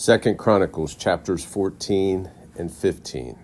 Second 0.00 0.38
Chronicles 0.38 0.94
chapters 0.94 1.44
14 1.44 2.30
and 2.56 2.72
15. 2.72 3.38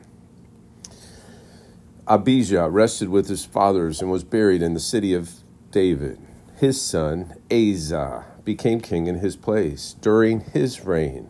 Abijah 2.07 2.71
rested 2.71 3.11
with 3.11 3.29
his 3.29 3.45
fathers 3.45 4.01
and 4.01 4.11
was 4.11 4.25
buried 4.25 4.63
in 4.63 4.73
the 4.73 4.81
city 4.81 5.13
of 5.13 5.31
David. 5.71 6.19
His 6.57 6.81
son, 6.81 7.35
Asa, 7.53 8.25
became 8.43 8.81
king 8.81 9.07
in 9.07 9.17
his 9.17 9.37
place. 9.37 9.97
During 10.01 10.41
his 10.41 10.83
reign, 10.83 11.29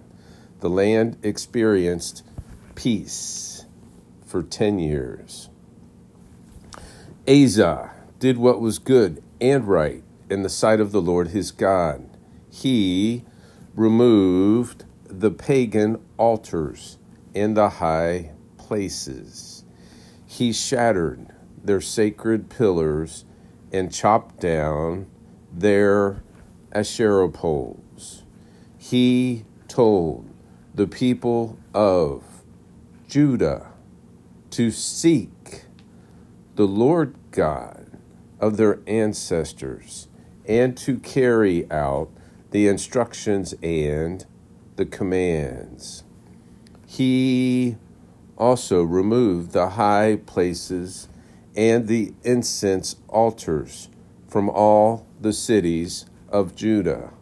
the 0.60 0.70
land 0.70 1.16
experienced 1.24 2.22
peace 2.76 3.66
for 4.24 4.44
10 4.44 4.78
years. 4.78 5.48
Asa 7.26 7.90
did 8.20 8.38
what 8.38 8.60
was 8.60 8.78
good 8.78 9.24
and 9.40 9.66
right 9.66 10.04
in 10.30 10.44
the 10.44 10.48
sight 10.48 10.78
of 10.78 10.92
the 10.92 11.02
Lord 11.02 11.30
his 11.30 11.50
God. 11.50 12.08
He 12.48 13.24
removed 13.74 14.84
the 15.08 15.30
pagan 15.30 16.00
altars 16.16 16.98
in 17.34 17.54
the 17.54 17.68
high 17.68 18.32
places. 18.56 19.64
He 20.26 20.52
shattered 20.52 21.28
their 21.62 21.80
sacred 21.80 22.48
pillars 22.48 23.24
and 23.72 23.92
chopped 23.92 24.40
down 24.40 25.06
their 25.52 26.22
Asherah 26.72 27.30
poles. 27.30 28.24
He 28.76 29.44
told 29.68 30.28
the 30.74 30.86
people 30.86 31.58
of 31.74 32.22
Judah 33.08 33.72
to 34.50 34.70
seek 34.70 35.64
the 36.54 36.66
Lord 36.66 37.14
God 37.30 37.98
of 38.40 38.56
their 38.56 38.80
ancestors 38.86 40.08
and 40.46 40.76
to 40.78 40.98
carry 40.98 41.70
out 41.70 42.10
the 42.50 42.68
instructions 42.68 43.54
and 43.62 44.24
the 44.76 44.86
commands. 44.86 46.04
He 46.86 47.76
also 48.36 48.82
removed 48.82 49.52
the 49.52 49.70
high 49.70 50.20
places 50.26 51.08
and 51.56 51.88
the 51.88 52.12
incense 52.22 52.96
altars 53.08 53.88
from 54.28 54.48
all 54.50 55.06
the 55.20 55.32
cities 55.32 56.06
of 56.28 56.54
Judah, 56.54 57.14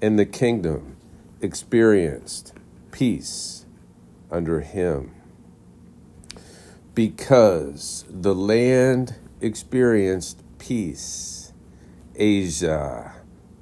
and 0.00 0.18
the 0.18 0.24
kingdom 0.24 0.96
experienced 1.42 2.54
peace 2.90 3.66
under 4.30 4.60
him. 4.60 5.14
Because 6.94 8.04
the 8.08 8.34
land 8.34 9.16
experienced 9.40 10.42
peace, 10.58 11.52
Asa 12.18 13.12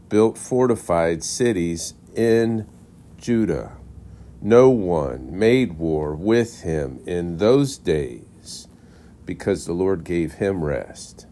built 0.08 0.38
fortified 0.38 1.22
cities 1.24 1.94
in 2.14 2.66
Judah. 3.26 3.72
No 4.40 4.70
one 4.70 5.36
made 5.36 5.80
war 5.80 6.14
with 6.14 6.60
him 6.60 7.00
in 7.06 7.38
those 7.38 7.76
days 7.76 8.68
because 9.24 9.66
the 9.66 9.72
Lord 9.72 10.04
gave 10.04 10.34
him 10.34 10.62
rest. 10.62 11.26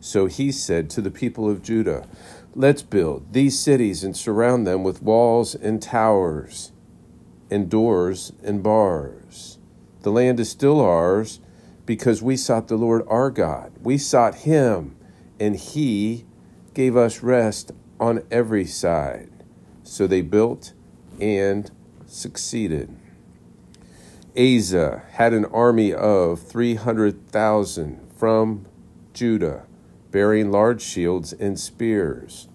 So 0.00 0.26
he 0.26 0.50
said 0.50 0.90
to 0.90 1.00
the 1.00 1.08
people 1.08 1.48
of 1.48 1.62
Judah, 1.62 2.08
Let's 2.56 2.82
build 2.82 3.32
these 3.32 3.56
cities 3.56 4.02
and 4.02 4.16
surround 4.16 4.66
them 4.66 4.82
with 4.82 5.04
walls 5.04 5.54
and 5.54 5.80
towers, 5.80 6.72
and 7.48 7.70
doors 7.70 8.32
and 8.42 8.60
bars. 8.60 9.58
The 10.02 10.10
land 10.10 10.40
is 10.40 10.50
still 10.50 10.80
ours 10.80 11.38
because 11.86 12.20
we 12.20 12.36
sought 12.36 12.66
the 12.66 12.74
Lord 12.74 13.06
our 13.06 13.30
God. 13.30 13.70
We 13.80 13.98
sought 13.98 14.34
him, 14.34 14.96
and 15.38 15.54
he 15.54 16.24
gave 16.74 16.96
us 16.96 17.22
rest 17.22 17.70
on 18.00 18.24
every 18.32 18.66
side. 18.66 19.30
So 19.84 20.08
they 20.08 20.22
built 20.22 20.72
and 21.20 21.70
succeeded. 22.06 22.96
Asa 24.36 25.02
had 25.12 25.32
an 25.32 25.44
army 25.46 25.92
of 25.92 26.40
300,000 26.40 28.00
from 28.16 28.66
Judah, 29.12 29.66
bearing 30.10 30.50
large 30.50 30.82
shields 30.82 31.32
and 31.32 31.58
spears, 31.58 32.48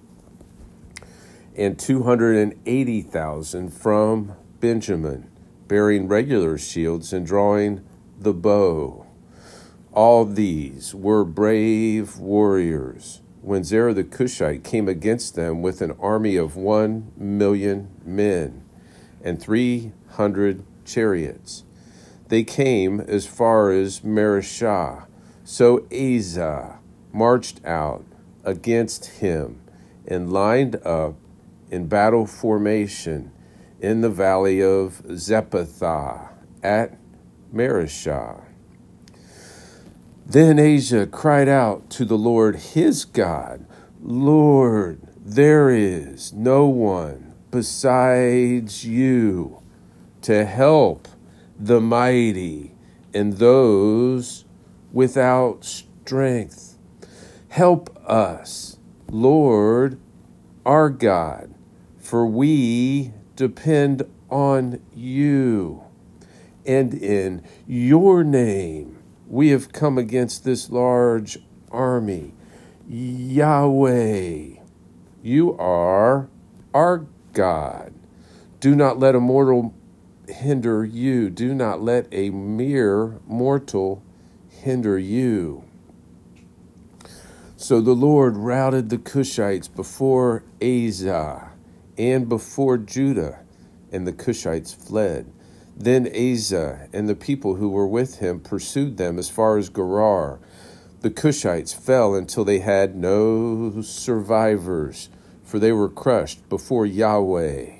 and 1.55 1.77
280,000 1.77 3.69
from 3.69 4.35
Benjamin, 4.59 5.29
bearing 5.67 6.07
regular 6.07 6.57
shields 6.57 7.11
and 7.13 7.25
drawing 7.25 7.81
the 8.19 8.33
bow. 8.33 9.05
All 9.91 10.25
these 10.25 10.93
were 10.95 11.23
brave 11.23 12.17
warriors 12.17 13.21
when 13.45 13.63
Zerah 13.63 13.93
the 13.93 14.03
Cushite 14.03 14.63
came 14.63 14.89
against 14.89 15.35
them 15.35 15.61
with 15.61 15.79
an 15.79 15.91
army 15.99 16.35
of 16.35 16.55
one 16.55 17.11
million 17.15 17.91
men 18.03 18.63
and 19.23 19.39
three 19.39 19.91
hundred 20.13 20.63
chariots. 20.83 21.63
They 22.29 22.43
came 22.43 22.99
as 22.99 23.27
far 23.27 23.69
as 23.69 23.99
Mareshah. 23.99 25.05
So 25.43 25.85
Asa 25.93 26.79
marched 27.13 27.63
out 27.63 28.03
against 28.43 29.05
him 29.05 29.61
and 30.07 30.33
lined 30.33 30.77
up 30.77 31.13
in 31.69 31.85
battle 31.85 32.25
formation 32.25 33.31
in 33.79 34.01
the 34.01 34.09
valley 34.09 34.59
of 34.63 35.03
Zephathah 35.05 36.29
at 36.63 36.97
Mareshah. 37.53 38.41
Then 40.25 40.59
Asa 40.59 41.05
cried 41.05 41.47
out 41.47 41.89
to 41.91 42.05
the 42.05 42.17
Lord 42.17 42.55
his 42.55 43.05
God, 43.05 43.65
Lord, 44.01 44.99
there 45.23 45.69
is 45.69 46.33
no 46.33 46.65
one 46.65 47.35
besides 47.51 48.85
you 48.85 49.61
to 50.23 50.45
help 50.45 51.07
the 51.59 51.79
mighty 51.79 52.73
and 53.13 53.33
those 53.33 54.45
without 54.91 55.63
strength. 55.63 56.77
Help 57.49 57.95
us, 58.09 58.77
Lord, 59.09 59.99
our 60.65 60.89
God, 60.89 61.53
for 61.99 62.25
we 62.25 63.13
depend 63.35 64.03
on 64.29 64.81
you. 64.93 65.83
And 66.65 66.95
in 66.95 67.43
your 67.67 68.23
name, 68.23 68.97
we 69.27 69.49
have 69.49 69.71
come 69.71 69.97
against 69.97 70.43
this 70.43 70.69
large 70.69 71.37
army. 71.71 72.33
Yahweh, 72.87 74.49
you 75.23 75.57
are 75.57 76.29
our 76.73 77.05
God. 77.33 77.93
Do 78.59 78.75
not 78.75 78.99
let 78.99 79.15
a 79.15 79.19
mortal 79.19 79.73
hinder 80.27 80.83
you. 80.85 81.29
Do 81.29 81.53
not 81.53 81.81
let 81.81 82.07
a 82.11 82.29
mere 82.29 83.19
mortal 83.27 84.03
hinder 84.49 84.97
you. 84.97 85.63
So 87.57 87.81
the 87.81 87.93
Lord 87.93 88.37
routed 88.37 88.89
the 88.89 88.97
Cushites 88.97 89.73
before 89.73 90.43
Asa 90.61 91.51
and 91.97 92.27
before 92.27 92.77
Judah, 92.77 93.39
and 93.91 94.05
the 94.05 94.13
Cushites 94.13 94.75
fled. 94.75 95.31
Then 95.75 96.07
Asa 96.07 96.87
and 96.93 97.09
the 97.09 97.15
people 97.15 97.55
who 97.55 97.69
were 97.69 97.87
with 97.87 98.19
him 98.19 98.39
pursued 98.39 98.97
them 98.97 99.19
as 99.19 99.29
far 99.29 99.57
as 99.57 99.69
Gerar. 99.69 100.39
The 101.01 101.11
Cushites 101.11 101.73
fell 101.73 102.15
until 102.15 102.45
they 102.45 102.59
had 102.59 102.95
no 102.95 103.81
survivors, 103.81 105.09
for 105.43 105.59
they 105.59 105.71
were 105.71 105.89
crushed 105.89 106.47
before 106.49 106.85
Yahweh 106.85 107.71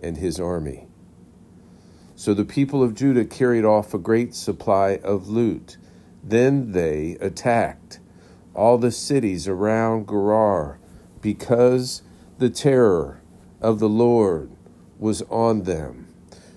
and 0.00 0.16
his 0.16 0.38
army. 0.38 0.86
So 2.14 2.34
the 2.34 2.44
people 2.44 2.82
of 2.82 2.94
Judah 2.94 3.24
carried 3.24 3.64
off 3.64 3.92
a 3.92 3.98
great 3.98 4.34
supply 4.34 5.00
of 5.02 5.28
loot. 5.28 5.76
Then 6.22 6.72
they 6.72 7.16
attacked 7.20 7.98
all 8.54 8.78
the 8.78 8.90
cities 8.92 9.48
around 9.48 10.06
Gerar, 10.06 10.78
because 11.20 12.02
the 12.38 12.50
terror 12.50 13.20
of 13.60 13.78
the 13.78 13.88
Lord 13.88 14.50
was 14.98 15.22
on 15.22 15.64
them. 15.64 16.06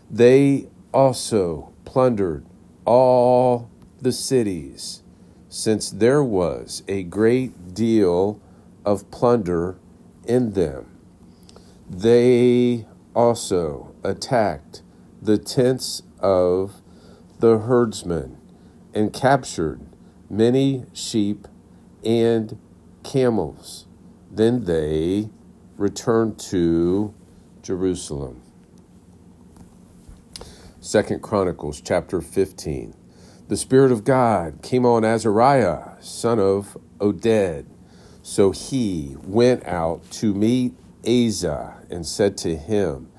They 0.10 0.70
also 0.94 1.74
plundered 1.86 2.46
all 2.86 3.70
the 4.02 4.12
cities, 4.12 5.02
since 5.50 5.90
there 5.90 6.24
was 6.24 6.84
a 6.88 7.04
great 7.04 7.74
deal 7.74 8.40
of 8.86 9.10
plunder 9.12 9.78
in 10.26 10.54
them. 10.54 10.86
They 11.90 12.86
also 13.16 13.94
attacked 14.04 14.82
the 15.22 15.38
tents 15.38 16.04
of 16.20 16.82
the 17.40 17.60
herdsmen 17.60 18.38
and 18.94 19.12
captured 19.14 19.82
many 20.30 20.86
sheep 20.94 21.48
and 22.04 22.60
camels. 23.04 23.88
Then 24.32 24.66
they 24.66 25.30
returned 25.78 26.40
to 26.40 27.14
Jerusalem. 27.62 28.43
Second 30.84 31.22
Chronicles 31.22 31.80
chapter 31.80 32.20
15. 32.20 32.94
The 33.48 33.56
Spirit 33.56 33.94
of 33.94 34.04
God 34.04 34.62
came 34.62 34.86
on 34.86 35.06
Azariah, 35.06 35.92
son 36.02 36.40
of 36.40 36.78
Oded. 36.98 37.68
So 38.22 38.52
he 38.52 39.16
went 39.24 39.66
out 39.66 40.04
to 40.12 40.34
meet 40.34 40.74
Asa 41.08 41.86
and 41.90 42.06
said 42.06 42.36
to 42.40 42.58
him, 42.58 43.10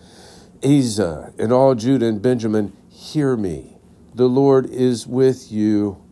Asa 0.62 1.32
and 1.38 1.54
all 1.54 1.74
Judah 1.74 2.04
and 2.04 2.20
Benjamin, 2.20 2.76
hear 2.90 3.34
me. 3.34 3.78
The 4.14 4.28
Lord 4.28 4.66
is 4.66 5.06
with 5.06 5.50
you 5.50 6.04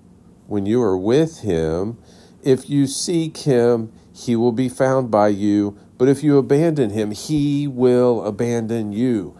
when 0.46 0.64
you 0.64 0.80
are 0.80 0.96
with 0.96 1.40
him. 1.40 1.98
If 2.42 2.70
you 2.70 2.86
seek 2.86 3.36
him, 3.36 3.92
he 4.14 4.36
will 4.36 4.52
be 4.52 4.70
found 4.70 5.10
by 5.10 5.28
you. 5.28 5.78
But 5.98 6.08
if 6.08 6.24
you 6.24 6.38
abandon 6.38 6.88
him, 6.88 7.10
he 7.10 7.68
will 7.68 8.24
abandon 8.24 8.92
you. 8.92 9.36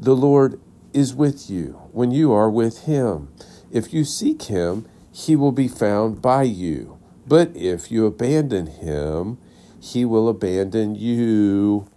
The 0.00 0.16
Lord 0.16 0.60
is 0.94 1.14
with 1.14 1.50
you 1.50 1.72
when 1.92 2.10
you 2.10 2.32
are 2.32 2.48
with 2.48 2.84
him. 2.84 3.28
If 3.70 3.92
you 3.92 4.04
seek 4.04 4.44
him, 4.44 4.86
he 5.12 5.36
will 5.36 5.52
be 5.52 5.68
found 5.68 6.22
by 6.22 6.44
you. 6.44 6.98
But 7.26 7.54
if 7.56 7.90
you 7.90 8.06
abandon 8.06 8.66
him, 8.66 9.38
he 9.80 10.04
will 10.04 10.28
abandon 10.28 10.94
you. 10.94 11.88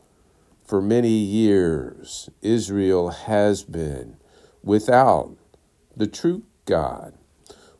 For 0.65 0.81
many 0.81 1.09
years, 1.09 2.29
Israel 2.41 3.09
has 3.09 3.63
been 3.63 4.17
without 4.63 5.37
the 5.95 6.07
true 6.07 6.43
God, 6.65 7.13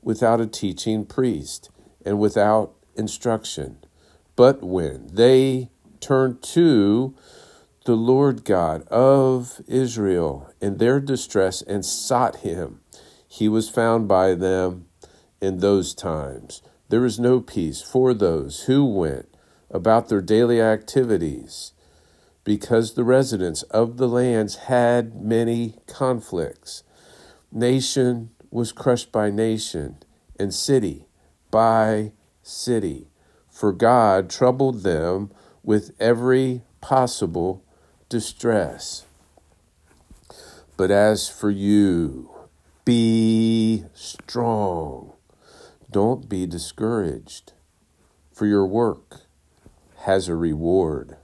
without 0.02 0.40
a 0.40 0.48
teaching 0.48 1.06
priest, 1.06 1.70
and 2.06 2.20
without 2.20 2.74
instruction. 2.96 3.78
But 4.36 4.64
when 4.64 5.10
they 5.12 5.70
turned 6.00 6.42
to 6.44 7.14
the 7.88 7.96
Lord 7.96 8.44
God 8.44 8.86
of 8.90 9.62
Israel 9.66 10.52
in 10.60 10.76
their 10.76 11.00
distress 11.00 11.62
and 11.62 11.86
sought 11.86 12.38
him, 12.38 12.82
he 13.30 13.48
was 13.48 13.70
found 13.70 14.10
by 14.10 14.34
them 14.34 14.88
in 15.40 15.60
those 15.60 15.96
times. 15.96 16.62
There 16.90 17.06
is 17.06 17.18
no 17.18 17.40
peace 17.40 17.82
for 17.82 18.14
those 18.14 18.64
who 18.64 18.84
went 18.84 19.30
about 19.72 20.10
their 20.10 20.20
daily 20.20 20.60
activities 20.62 21.72
because 22.44 22.96
the 22.96 23.06
residents 23.06 23.64
of 23.64 23.96
the 23.96 24.10
lands 24.10 24.56
had 24.68 25.22
many 25.22 25.76
conflicts. 25.88 26.84
Nation 27.54 28.32
was 28.52 28.74
crushed 28.74 29.14
by 29.14 29.30
nation, 29.30 29.96
and 30.38 30.54
city 30.54 31.08
by 31.52 32.12
city, 32.44 33.08
for 33.50 33.72
God 33.72 34.30
troubled 34.30 34.84
them 34.84 35.32
with 35.64 35.96
every 36.02 36.64
possible 36.82 37.64
distress. 38.10 39.06
But 40.76 40.92
as 40.92 41.28
for 41.28 41.50
you, 41.50 42.30
be 42.86 43.86
strong. 43.94 45.14
Don't 45.90 46.30
be 46.30 46.46
discouraged, 46.46 47.54
for 48.32 48.46
your 48.46 48.66
work 48.66 49.22
has 50.02 50.28
a 50.28 50.36
reward. 50.36 51.18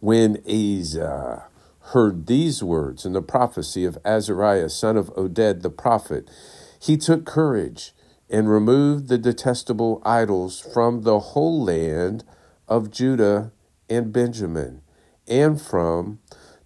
When 0.00 0.42
Asa 0.46 1.46
heard 1.80 2.26
these 2.26 2.62
words 2.62 3.04
in 3.06 3.14
the 3.14 3.22
prophecy 3.22 3.84
of 3.84 3.98
Azariah, 4.04 4.68
son 4.68 4.96
of 4.96 5.12
Oded 5.14 5.62
the 5.62 5.70
prophet, 5.70 6.30
he 6.78 6.96
took 6.96 7.24
courage 7.24 7.92
and 8.30 8.50
removed 8.50 9.08
the 9.08 9.18
detestable 9.18 10.02
idols 10.04 10.60
from 10.60 11.02
the 11.02 11.18
whole 11.18 11.64
land 11.64 12.24
of 12.68 12.90
Judah 12.90 13.52
and 13.88 14.12
Benjamin, 14.12 14.82
and 15.28 15.60
from 15.60 16.18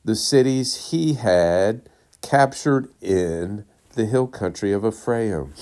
the 0.05 0.17
cities 0.17 0.91
he 0.91 1.15
had 1.15 1.89
captured 2.23 2.89
in 3.01 3.65
the 3.95 4.07
hill 4.07 4.27
country 4.27 4.73
of 4.73 4.85
Ephraim. 4.85 5.53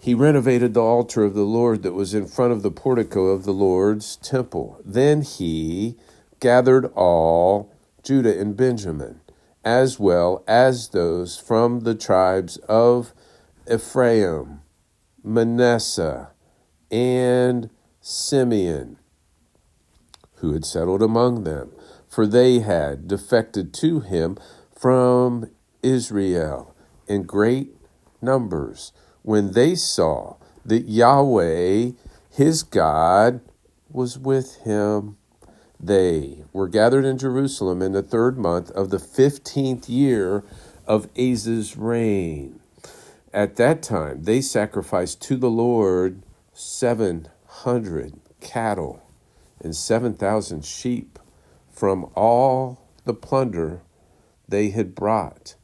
He 0.00 0.14
renovated 0.14 0.74
the 0.74 0.82
altar 0.82 1.24
of 1.24 1.34
the 1.34 1.42
Lord 1.42 1.82
that 1.82 1.92
was 1.92 2.14
in 2.14 2.26
front 2.26 2.52
of 2.52 2.62
the 2.62 2.70
portico 2.70 3.26
of 3.26 3.44
the 3.44 3.52
Lord's 3.52 4.16
temple. 4.16 4.80
Then 4.84 5.22
he 5.22 5.96
gathered 6.40 6.86
all 6.94 7.72
Judah 8.02 8.38
and 8.38 8.56
Benjamin, 8.56 9.20
as 9.64 9.98
well 9.98 10.44
as 10.46 10.90
those 10.90 11.36
from 11.36 11.80
the 11.80 11.94
tribes 11.94 12.56
of 12.68 13.12
Ephraim, 13.70 14.60
Manasseh, 15.22 16.30
and 16.90 17.68
Simeon, 18.00 18.98
who 20.36 20.52
had 20.52 20.64
settled 20.64 21.02
among 21.02 21.44
them, 21.44 21.72
for 22.18 22.26
they 22.26 22.58
had 22.58 23.06
defected 23.06 23.72
to 23.72 24.00
him 24.00 24.36
from 24.76 25.48
Israel 25.84 26.74
in 27.06 27.22
great 27.22 27.76
numbers 28.20 28.90
when 29.22 29.52
they 29.52 29.76
saw 29.76 30.34
that 30.64 30.88
Yahweh, 30.88 31.92
his 32.28 32.64
God, 32.64 33.40
was 33.88 34.18
with 34.18 34.56
him. 34.62 35.16
They 35.78 36.42
were 36.52 36.66
gathered 36.66 37.04
in 37.04 37.18
Jerusalem 37.18 37.80
in 37.82 37.92
the 37.92 38.02
third 38.02 38.36
month 38.36 38.72
of 38.72 38.90
the 38.90 38.98
fifteenth 38.98 39.88
year 39.88 40.42
of 40.88 41.08
Asa's 41.16 41.76
reign. 41.76 42.58
At 43.32 43.54
that 43.58 43.80
time, 43.80 44.24
they 44.24 44.40
sacrificed 44.40 45.22
to 45.22 45.36
the 45.36 45.50
Lord 45.50 46.24
seven 46.52 47.28
hundred 47.46 48.14
cattle 48.40 49.08
and 49.60 49.76
seven 49.76 50.14
thousand 50.14 50.64
sheep 50.64 51.17
from 51.78 52.10
all 52.16 52.80
the 53.04 53.14
plunder 53.14 53.82
they 54.48 54.70
had 54.70 54.96
brought. 54.96 55.54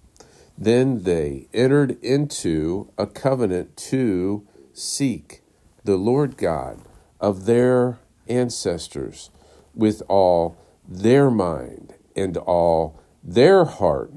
Then 0.57 1.03
they 1.03 1.49
entered 1.53 1.99
into 2.05 2.93
a 2.97 3.05
covenant 3.09 3.77
to 3.89 4.47
seek 4.73 5.43
the 5.83 5.97
Lord 5.97 6.37
God 6.37 6.83
of 7.19 7.47
their 7.47 7.99
ancestors 8.29 9.31
with 9.75 10.05
all 10.09 10.57
their 10.87 11.33
mind 11.33 11.95
and 12.15 12.37
all 12.37 13.01
their 13.25 13.65
heart. 13.65 14.13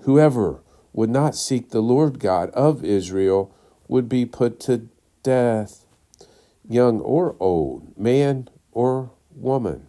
Whoever 0.00 0.60
would 0.92 1.08
not 1.08 1.34
seek 1.34 1.70
the 1.70 1.80
Lord 1.80 2.18
God 2.18 2.50
of 2.50 2.84
Israel 2.84 3.54
would 3.88 4.06
be 4.06 4.26
put 4.26 4.60
to 4.60 4.88
death, 5.22 5.86
young 6.68 7.00
or 7.00 7.36
old, 7.40 7.96
man 7.96 8.50
or 8.70 9.12
woman. 9.34 9.86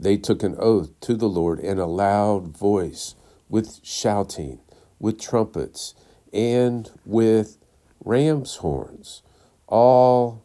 They 0.00 0.16
took 0.16 0.42
an 0.42 0.56
oath 0.58 0.98
to 1.00 1.14
the 1.14 1.28
Lord 1.28 1.60
in 1.60 1.78
a 1.78 1.86
loud 1.86 2.56
voice 2.56 3.16
with 3.50 3.80
shouting, 3.82 4.60
with 4.98 5.20
trumpets, 5.20 5.94
and 6.32 6.90
with 7.04 7.58
ram's 8.02 8.56
horns. 8.56 9.22
All 9.66 10.42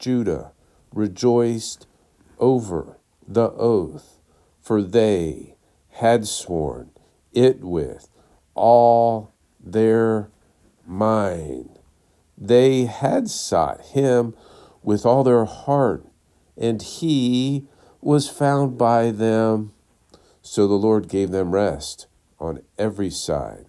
Judah 0.00 0.50
rejoiced 0.92 1.86
over 2.40 2.98
the 3.28 3.50
oath, 3.52 4.18
for 4.60 4.82
they 4.82 5.54
had 5.90 6.26
sworn 6.26 6.90
it 7.32 7.62
with 7.62 8.08
all 8.56 9.30
their 9.60 10.30
mind. 10.84 11.78
They 12.36 12.86
had 12.86 13.30
sought 13.30 13.82
him 13.82 14.34
with 14.82 15.06
all 15.06 15.22
their 15.22 15.44
heart, 15.44 16.04
and 16.56 16.82
he 16.82 17.68
was 18.06 18.28
found 18.28 18.78
by 18.78 19.10
them. 19.10 19.72
So 20.40 20.68
the 20.68 20.74
Lord 20.74 21.08
gave 21.08 21.32
them 21.32 21.50
rest 21.50 22.06
on 22.38 22.62
every 22.78 23.10
side. 23.10 23.66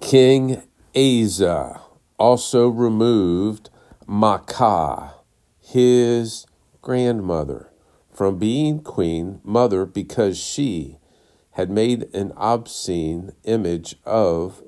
King 0.00 0.62
Asa 0.94 1.80
also 2.16 2.68
removed 2.68 3.68
Maacah, 4.06 5.14
his 5.60 6.46
grandmother, 6.80 7.72
from 8.12 8.38
being 8.38 8.80
queen 8.80 9.40
mother 9.42 9.84
because 9.84 10.38
she 10.38 10.98
had 11.52 11.68
made 11.68 12.14
an 12.14 12.32
obscene 12.36 13.32
image 13.42 13.96
of 14.04 14.62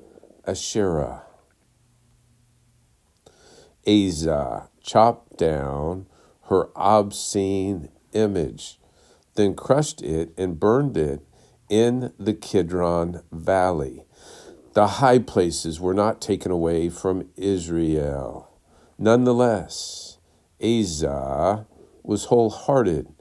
Asherah. 0.45 1.23
Asa 3.87 4.67
chopped 4.81 5.37
down 5.37 6.07
her 6.47 6.69
obscene 6.75 7.89
image, 8.13 8.79
then 9.35 9.53
crushed 9.53 10.01
it 10.01 10.33
and 10.37 10.59
burned 10.59 10.97
it 10.97 11.21
in 11.69 12.13
the 12.17 12.33
Kidron 12.33 13.21
Valley. 13.31 14.05
The 14.73 14.87
high 14.87 15.19
places 15.19 15.79
were 15.79 15.93
not 15.93 16.21
taken 16.21 16.51
away 16.51 16.89
from 16.89 17.29
Israel. 17.35 18.51
Nonetheless, 18.97 20.17
Asa 20.61 21.67
was 22.03 22.25
wholehearted 22.25 23.13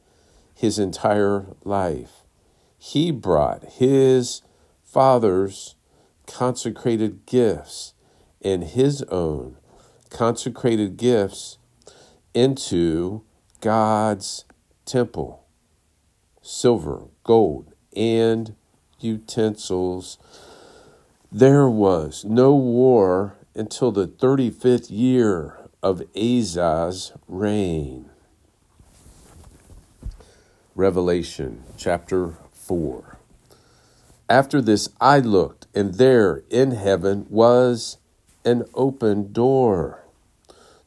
his 0.54 0.78
entire 0.78 1.47
life. 1.64 2.25
He 2.78 3.11
brought 3.11 3.64
his 3.64 4.42
father's 4.85 5.75
consecrated 6.26 7.26
gifts 7.26 7.95
and 8.42 8.64
his 8.64 9.02
own 9.04 9.56
consecrated 10.11 10.97
gifts 10.97 11.59
into 12.36 13.22
God's 13.62 14.44
temple 14.84 15.42
silver, 16.42 17.08
gold, 17.24 17.72
and 17.96 18.54
utensils. 19.00 20.16
There 21.32 21.68
was 21.68 22.24
no 22.24 22.54
war 22.54 23.34
until 23.54 23.90
the 23.90 24.06
35th 24.06 24.86
year 24.90 25.56
of 25.82 26.02
Asa's 26.14 27.12
reign. 27.26 28.10
Revelation 30.76 31.64
chapter 31.76 32.34
4. 32.52 33.18
After 34.28 34.60
this, 34.60 34.88
I 35.00 35.18
looked, 35.18 35.66
and 35.74 35.94
there 35.94 36.42
in 36.50 36.72
heaven 36.72 37.26
was 37.28 37.98
an 38.44 38.66
open 38.74 39.32
door. 39.32 40.05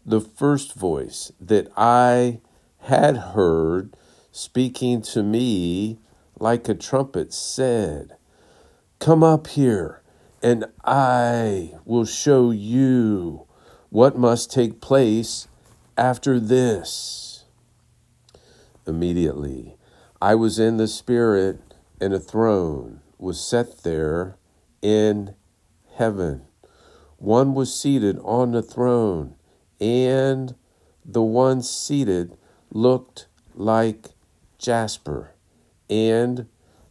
The 0.09 0.21
first 0.21 0.73
voice 0.73 1.31
that 1.39 1.71
I 1.77 2.39
had 2.79 3.15
heard 3.15 3.95
speaking 4.31 5.03
to 5.03 5.21
me 5.21 5.99
like 6.39 6.67
a 6.67 6.73
trumpet 6.73 7.31
said, 7.31 8.15
Come 8.97 9.23
up 9.23 9.45
here, 9.45 10.01
and 10.41 10.65
I 10.83 11.75
will 11.85 12.05
show 12.05 12.49
you 12.49 13.45
what 13.91 14.17
must 14.17 14.51
take 14.51 14.81
place 14.81 15.47
after 15.95 16.39
this. 16.39 17.45
Immediately, 18.87 19.75
I 20.19 20.33
was 20.33 20.57
in 20.57 20.77
the 20.77 20.87
Spirit, 20.87 21.59
and 22.01 22.15
a 22.15 22.19
throne 22.19 23.01
was 23.19 23.39
set 23.39 23.83
there 23.83 24.37
in 24.81 25.35
heaven. 25.97 26.47
One 27.19 27.53
was 27.53 27.79
seated 27.79 28.17
on 28.23 28.53
the 28.53 28.63
throne, 28.63 29.35
and 29.79 30.55
the 31.05 31.21
one 31.21 31.61
seated 31.61 32.37
looked 32.71 33.27
like 33.55 34.09
jasper 34.57 35.31
and 35.89 36.47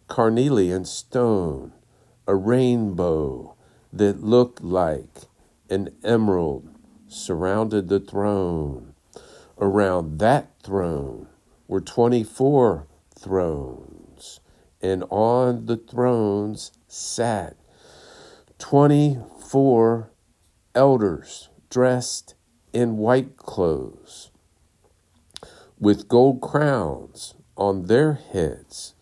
carnelian 0.09 0.85
stone, 0.85 1.73
a 2.27 2.35
rainbow 2.35 3.55
that 3.93 4.23
looked 4.23 4.63
like 4.63 5.25
an 5.71 5.91
emerald 6.03 6.69
surrounded 7.07 7.89
the 7.89 8.01
throne. 8.01 8.95
Around 9.59 10.19
that 10.19 10.51
throne 10.63 11.29
were 11.67 11.81
24 11.81 12.87
thrones, 13.19 14.41
and 14.81 15.05
on 15.11 15.67
the 15.67 15.77
thrones 15.77 16.73
sat 16.87 17.57
24 18.59 20.11
elders 20.75 21.49
dressed 21.71 22.35
in 22.73 22.97
white 22.97 23.37
clothes 23.37 24.31
with 25.81 26.09
gold 26.09 26.41
crowns 26.41 27.35
on 27.57 27.87
their 27.87 28.15
heads, 28.15 28.95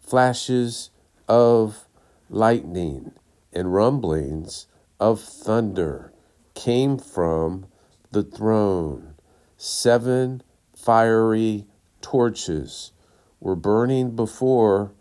flashes 0.00 0.90
of 1.28 1.86
lightning 2.28 3.12
and 3.52 3.72
rumblings 3.72 4.66
of 4.98 5.20
thunder 5.20 6.12
came 6.54 6.98
from 6.98 7.66
the 8.10 8.22
throne. 8.22 9.14
Seven 9.56 10.42
fiery 10.74 11.66
torches 12.00 12.92
were 13.40 13.56
burning 13.56 14.14
before 14.16 14.92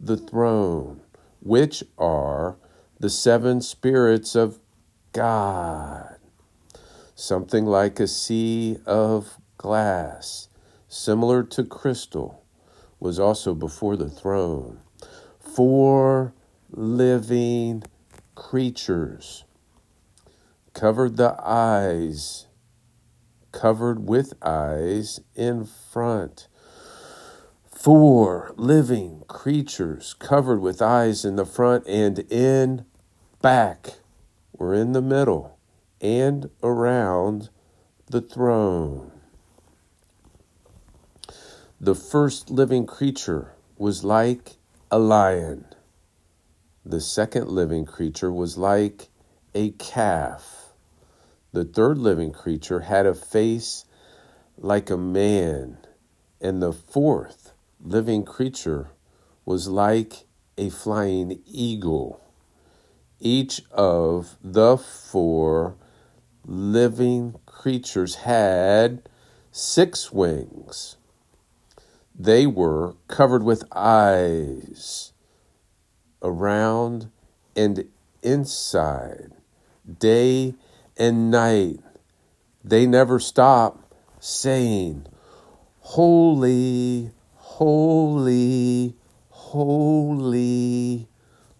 the 0.00 0.16
throne, 0.16 1.00
which 1.40 1.82
are 1.96 2.56
the 2.98 3.10
seven 3.10 3.60
spirits 3.60 4.34
of 4.34 4.58
God. 5.12 6.17
Something 7.20 7.66
like 7.66 7.98
a 7.98 8.06
sea 8.06 8.78
of 8.86 9.40
glass, 9.56 10.46
similar 10.86 11.42
to 11.42 11.64
crystal, 11.64 12.44
was 13.00 13.18
also 13.18 13.56
before 13.56 13.96
the 13.96 14.08
throne. 14.08 14.78
Four 15.40 16.32
living 16.70 17.82
creatures 18.36 19.44
covered 20.74 21.16
the 21.16 21.34
eyes, 21.42 22.46
covered 23.50 24.08
with 24.08 24.32
eyes 24.40 25.18
in 25.34 25.64
front. 25.64 26.46
Four 27.68 28.54
living 28.56 29.24
creatures 29.26 30.14
covered 30.14 30.60
with 30.60 30.80
eyes 30.80 31.24
in 31.24 31.34
the 31.34 31.44
front 31.44 31.84
and 31.88 32.20
in 32.30 32.84
back, 33.42 33.94
or 34.52 34.72
in 34.72 34.92
the 34.92 35.02
middle, 35.02 35.57
and 36.00 36.50
around 36.62 37.50
the 38.06 38.20
throne. 38.20 39.10
The 41.80 41.94
first 41.94 42.50
living 42.50 42.86
creature 42.86 43.52
was 43.76 44.04
like 44.04 44.56
a 44.90 44.98
lion. 44.98 45.66
The 46.84 47.00
second 47.00 47.48
living 47.48 47.84
creature 47.84 48.32
was 48.32 48.56
like 48.56 49.08
a 49.54 49.70
calf. 49.72 50.72
The 51.52 51.64
third 51.64 51.98
living 51.98 52.32
creature 52.32 52.80
had 52.80 53.06
a 53.06 53.14
face 53.14 53.84
like 54.56 54.90
a 54.90 54.96
man, 54.96 55.78
and 56.40 56.60
the 56.62 56.72
fourth 56.72 57.52
living 57.80 58.24
creature 58.24 58.88
was 59.44 59.68
like 59.68 60.24
a 60.56 60.68
flying 60.68 61.40
eagle. 61.46 62.20
Each 63.20 63.62
of 63.70 64.36
the 64.42 64.76
four 64.76 65.76
living 66.44 67.34
creatures 67.46 68.16
had 68.16 69.02
six 69.50 70.12
wings. 70.12 70.96
They 72.18 72.46
were 72.46 72.94
covered 73.06 73.42
with 73.42 73.64
eyes 73.72 75.12
around 76.22 77.10
and 77.54 77.88
inside, 78.22 79.32
day 79.98 80.54
and 80.96 81.30
night. 81.30 81.80
They 82.64 82.86
never 82.86 83.18
stop 83.18 83.94
saying, 84.20 85.06
Holy, 85.80 87.12
holy, 87.34 88.94
holy 89.30 91.08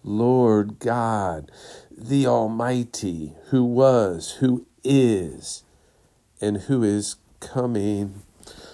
Lord 0.03 0.79
God, 0.79 1.51
the 1.91 2.27
Almighty, 2.27 3.33
who 3.47 3.63
was, 3.63 4.31
who 4.39 4.65
is, 4.83 5.63
and 6.41 6.57
who 6.63 6.83
is 6.83 7.15
coming. 7.39 8.23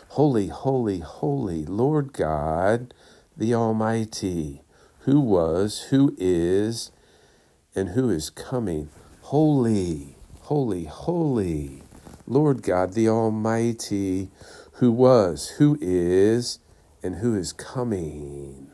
Holy, 0.09 0.47
holy, 0.47 1.00
holy 1.00 1.65
Lord 1.65 2.13
God, 2.13 2.93
the 3.35 3.53
Almighty, 3.53 4.62
who 5.00 5.19
was, 5.19 5.88
who 5.89 6.15
is, 6.17 6.91
and 7.75 7.89
who 7.89 8.09
is 8.09 8.29
coming. 8.29 8.89
Holy, 9.21 10.15
Holy, 10.45 10.83
holy, 10.83 11.81
Lord 12.27 12.62
God 12.62 12.93
the 12.93 13.09
Almighty, 13.09 14.29
who 14.74 14.91
was, 14.91 15.53
who 15.57 15.75
is, 15.81 16.59
and 17.01 17.15
who 17.15 17.33
is 17.33 17.51
coming. 17.51 18.67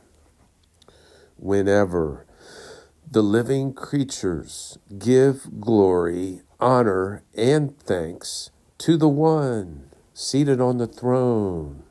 Whenever 1.37 2.25
the 3.09 3.23
living 3.23 3.73
creatures 3.73 4.77
give 4.99 5.61
glory, 5.61 6.41
honor, 6.61 7.23
and 7.35 7.77
thanks 7.79 8.51
to 8.77 8.95
the 8.97 9.09
one 9.09 9.89
seated 10.13 10.61
on 10.61 10.77
the 10.77 10.87
throne, 10.87 11.83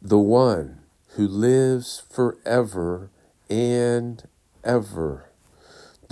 the 0.00 0.18
one 0.18 0.80
who 1.16 1.28
lives 1.28 2.02
forever 2.10 3.10
and 3.50 4.26
ever 4.64 5.32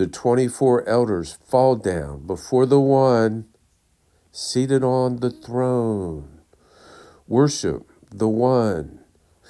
the 0.00 0.07
24 0.07 0.88
elders 0.88 1.37
fall 1.45 1.76
down 1.76 2.26
before 2.26 2.64
the 2.64 2.80
one 2.80 3.45
seated 4.33 4.83
on 4.83 5.16
the 5.16 5.28
throne. 5.28 6.40
Worship 7.28 7.87
the 8.11 8.26
one 8.26 9.00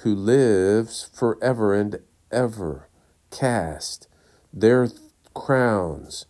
who 0.03 0.13
lives 0.13 1.09
forever 1.13 1.73
and 1.73 1.99
ever. 2.33 2.89
Cast 3.29 4.09
their 4.51 4.89
crowns 5.33 6.25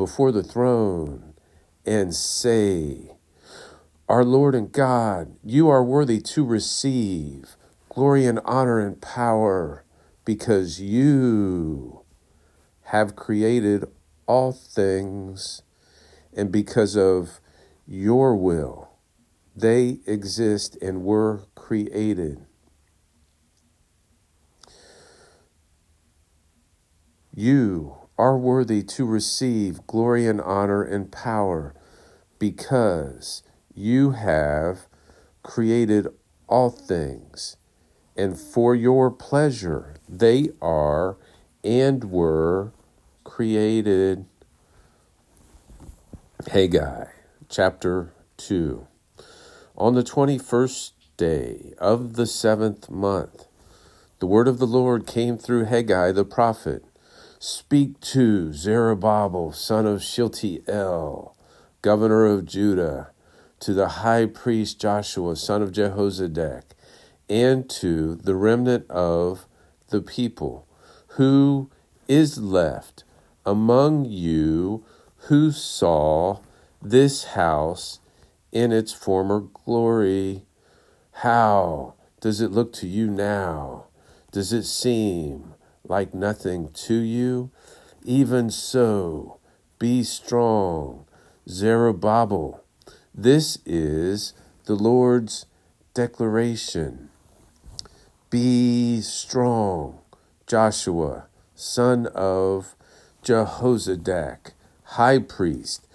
before 0.00 0.32
the 0.32 0.42
throne 0.42 1.34
and 1.84 2.14
say, 2.14 3.10
Our 4.08 4.24
Lord 4.24 4.54
and 4.54 4.72
God, 4.72 5.36
you 5.44 5.68
are 5.68 5.84
worthy 5.84 6.22
to 6.22 6.42
receive 6.42 7.54
glory 7.90 8.24
and 8.24 8.40
honor 8.46 8.80
and 8.80 8.98
power 9.02 9.84
because 10.24 10.80
you 10.80 12.00
have 12.84 13.14
created 13.14 13.84
all 14.26 14.52
things, 14.52 15.60
and 16.34 16.50
because 16.50 16.96
of 16.96 17.38
your 17.86 18.34
will, 18.34 18.92
they 19.54 19.98
exist 20.06 20.78
and 20.80 21.04
were 21.04 21.42
created. 21.54 22.46
You 27.34 27.99
are 28.20 28.36
worthy 28.36 28.82
to 28.82 29.06
receive 29.06 29.86
glory 29.86 30.26
and 30.26 30.42
honor 30.42 30.82
and 30.82 31.10
power 31.10 31.74
because 32.38 33.42
you 33.74 34.10
have 34.10 34.80
created 35.42 36.06
all 36.46 36.68
things, 36.68 37.56
and 38.18 38.38
for 38.38 38.74
your 38.74 39.10
pleasure 39.10 39.94
they 40.06 40.50
are 40.60 41.16
and 41.64 42.10
were 42.10 42.74
created 43.24 44.26
Haggai 46.46 47.06
chapter 47.48 48.12
2. 48.36 48.86
On 49.78 49.94
the 49.94 50.02
21st 50.02 50.92
day 51.16 51.72
of 51.78 52.16
the 52.16 52.26
seventh 52.26 52.90
month, 52.90 53.46
the 54.18 54.26
word 54.26 54.46
of 54.46 54.58
the 54.58 54.66
Lord 54.66 55.06
came 55.06 55.38
through 55.38 55.64
Haggai 55.64 56.12
the 56.12 56.26
prophet. 56.26 56.84
Speak 57.42 57.98
to 58.00 58.52
Zerubbabel, 58.52 59.52
son 59.52 59.86
of 59.86 60.02
Shealtiel, 60.02 61.34
governor 61.80 62.26
of 62.26 62.44
Judah, 62.44 63.12
to 63.60 63.72
the 63.72 63.88
high 63.88 64.26
priest 64.26 64.78
Joshua, 64.78 65.34
son 65.36 65.62
of 65.62 65.72
Jehozadak, 65.72 66.64
and 67.30 67.66
to 67.70 68.14
the 68.16 68.34
remnant 68.34 68.90
of 68.90 69.46
the 69.88 70.02
people 70.02 70.66
who 71.16 71.70
is 72.08 72.36
left 72.36 73.04
among 73.46 74.04
you 74.04 74.84
who 75.28 75.50
saw 75.50 76.40
this 76.82 77.24
house 77.24 78.00
in 78.52 78.70
its 78.70 78.92
former 78.92 79.40
glory. 79.40 80.44
How 81.12 81.94
does 82.20 82.42
it 82.42 82.52
look 82.52 82.74
to 82.74 82.86
you 82.86 83.06
now? 83.06 83.86
Does 84.30 84.52
it 84.52 84.64
seem 84.64 85.54
like 85.90 86.14
nothing 86.14 86.70
to 86.72 86.94
you? 86.94 87.50
Even 88.04 88.48
so, 88.48 89.38
be 89.80 90.04
strong, 90.04 91.04
Zerubbabel. 91.48 92.62
This 93.12 93.58
is 93.66 94.32
the 94.66 94.76
Lord's 94.76 95.46
declaration. 95.92 97.10
Be 98.30 99.00
strong, 99.00 99.98
Joshua, 100.46 101.26
son 101.56 102.06
of 102.14 102.76
Jehozadak, 103.24 104.52
high 104.84 105.18
priest. 105.18 105.88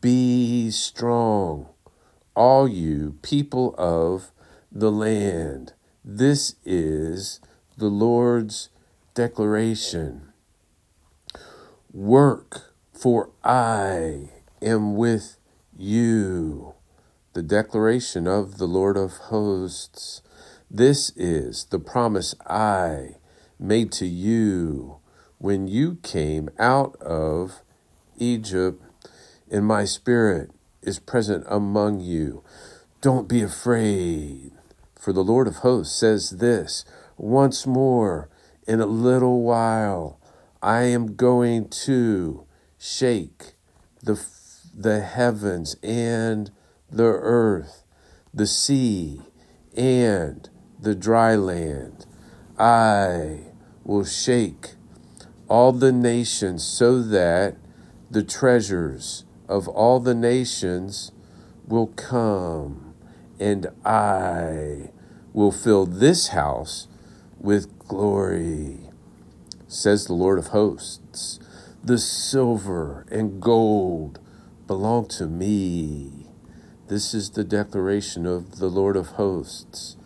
Be 0.00 0.70
strong, 0.70 1.66
all 2.36 2.68
you 2.68 3.16
people 3.22 3.74
of 3.76 4.30
the 4.70 4.92
land. 4.92 5.72
This 6.04 6.54
is 6.64 7.40
the 7.76 7.88
Lord's 7.88 8.68
declaration. 9.14 10.32
Work, 11.92 12.74
for 12.92 13.30
I 13.42 14.30
am 14.62 14.96
with 14.96 15.38
you. 15.76 16.74
The 17.32 17.42
declaration 17.42 18.26
of 18.26 18.58
the 18.58 18.66
Lord 18.66 18.96
of 18.96 19.12
hosts. 19.12 20.22
This 20.70 21.10
is 21.16 21.66
the 21.66 21.78
promise 21.78 22.34
I 22.46 23.16
made 23.58 23.92
to 23.92 24.06
you 24.06 24.98
when 25.38 25.66
you 25.66 25.96
came 26.02 26.50
out 26.58 26.96
of 27.00 27.62
Egypt, 28.18 28.82
and 29.50 29.66
my 29.66 29.84
spirit 29.84 30.50
is 30.82 30.98
present 30.98 31.44
among 31.48 32.00
you. 32.00 32.44
Don't 33.00 33.28
be 33.28 33.42
afraid, 33.42 34.52
for 34.94 35.12
the 35.12 35.24
Lord 35.24 35.48
of 35.48 35.56
hosts 35.56 35.98
says 35.98 36.30
this 36.30 36.84
once 37.16 37.66
more 37.66 38.28
in 38.66 38.80
a 38.80 38.86
little 38.86 39.42
while 39.42 40.20
I 40.62 40.82
am 40.82 41.16
going 41.16 41.68
to 41.86 42.44
shake 42.78 43.54
the, 44.02 44.22
the 44.74 45.00
heavens 45.00 45.76
and 45.82 46.50
the 46.90 47.04
earth, 47.04 47.84
the 48.32 48.46
sea 48.46 49.22
and 49.76 50.48
the 50.78 50.94
dry 50.94 51.34
land. 51.34 52.06
I 52.58 53.52
will 53.84 54.04
shake 54.04 54.74
all 55.48 55.72
the 55.72 55.92
nations 55.92 56.62
so 56.62 57.02
that 57.02 57.56
the 58.10 58.22
treasures 58.22 59.24
of 59.48 59.66
all 59.66 59.98
the 59.98 60.14
nations 60.14 61.12
will 61.66 61.88
come, 61.88 62.94
and 63.38 63.66
I 63.84 64.90
will 65.32 65.52
fill 65.52 65.86
this 65.86 66.28
house 66.28 66.86
with 67.40 67.78
glory, 67.80 68.90
says 69.66 70.06
the 70.06 70.14
Lord 70.14 70.38
of 70.38 70.48
hosts. 70.48 71.40
The 71.82 71.98
silver 71.98 73.06
and 73.10 73.40
gold 73.40 74.20
belong 74.66 75.08
to 75.08 75.26
me. 75.26 76.26
This 76.88 77.14
is 77.14 77.30
the 77.30 77.44
declaration 77.44 78.26
of 78.26 78.58
the 78.58 78.68
Lord 78.68 78.96
of 78.96 79.08
hosts 79.08 79.96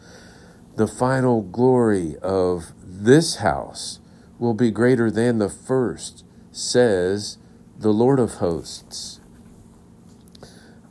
the 0.77 0.89
final 0.89 1.43
glory 1.43 2.17
of 2.21 2.73
this 2.85 3.37
house 3.37 4.01
will 4.39 4.55
be 4.55 4.71
greater 4.71 5.11
than 5.11 5.39
the 5.39 5.49
first, 5.49 6.25
says 6.51 7.39
the 7.79 7.93
Lord 7.93 8.19
of 8.19 8.35
hosts. 8.35 9.21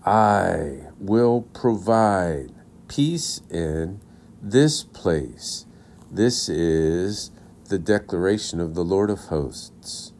I 0.05 0.87
will 0.99 1.41
provide 1.53 2.51
peace 2.87 3.41
in 3.49 3.99
this 4.41 4.83
place. 4.83 5.65
This 6.13 6.47
is 6.47 7.31
the 7.69 7.79
declaration 7.79 8.59
of 8.59 8.75
the 8.75 8.83
Lord 8.83 9.09
of 9.09 9.17
hosts. 9.17 10.13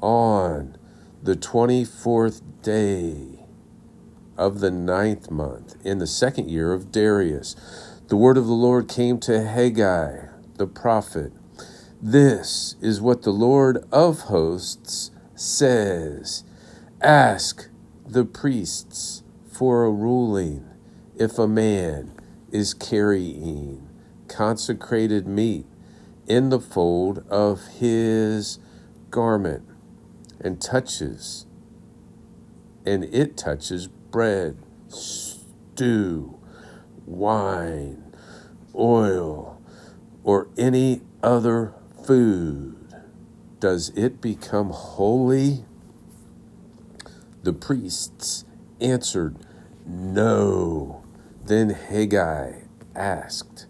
On 0.00 0.78
the 1.22 1.36
24th 1.36 2.40
day 2.62 3.44
of 4.38 4.60
the 4.60 4.70
ninth 4.70 5.30
month, 5.30 5.76
in 5.84 5.98
the 5.98 6.06
second 6.06 6.50
year 6.50 6.72
of 6.72 6.90
Darius, 6.90 7.54
the 8.08 8.16
word 8.16 8.38
of 8.38 8.46
the 8.46 8.54
Lord 8.54 8.88
came 8.88 9.18
to 9.20 9.46
Haggai, 9.46 10.28
the 10.54 10.66
prophet. 10.66 11.34
This 12.00 12.76
is 12.80 13.02
what 13.02 13.20
the 13.20 13.30
Lord 13.30 13.84
of 13.92 14.20
hosts 14.20 15.10
says 15.34 16.44
Ask 17.02 17.68
the 18.06 18.24
priests 18.24 19.22
for 19.52 19.84
a 19.84 19.90
ruling 19.90 20.64
if 21.14 21.38
a 21.38 21.46
man 21.46 22.14
is 22.50 22.72
carrying 22.72 23.85
consecrated 24.28 25.26
meat 25.26 25.66
in 26.26 26.50
the 26.50 26.60
fold 26.60 27.24
of 27.28 27.66
his 27.78 28.58
garment 29.10 29.62
and 30.40 30.60
touches, 30.60 31.46
and 32.84 33.04
it 33.04 33.36
touches 33.36 33.88
bread, 33.88 34.56
stew, 34.88 36.38
wine, 37.04 38.12
oil, 38.74 39.60
or 40.24 40.48
any 40.58 41.02
other 41.22 41.72
food, 42.04 42.76
does 43.60 43.90
it 43.90 44.20
become 44.20 44.70
holy? 44.70 45.64
The 47.42 47.52
priests 47.52 48.44
answered, 48.80 49.36
No. 49.86 51.04
Then 51.44 51.70
Haggai 51.70 52.62
asked, 52.94 53.65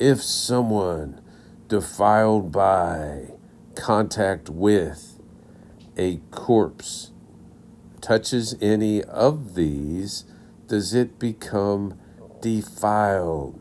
If 0.00 0.22
someone 0.22 1.20
defiled 1.68 2.50
by 2.50 3.32
contact 3.74 4.48
with 4.48 5.20
a 5.94 6.22
corpse 6.30 7.10
touches 8.00 8.56
any 8.62 9.04
of 9.04 9.56
these, 9.56 10.24
does 10.68 10.94
it 10.94 11.18
become 11.18 12.00
defiled. 12.40 13.60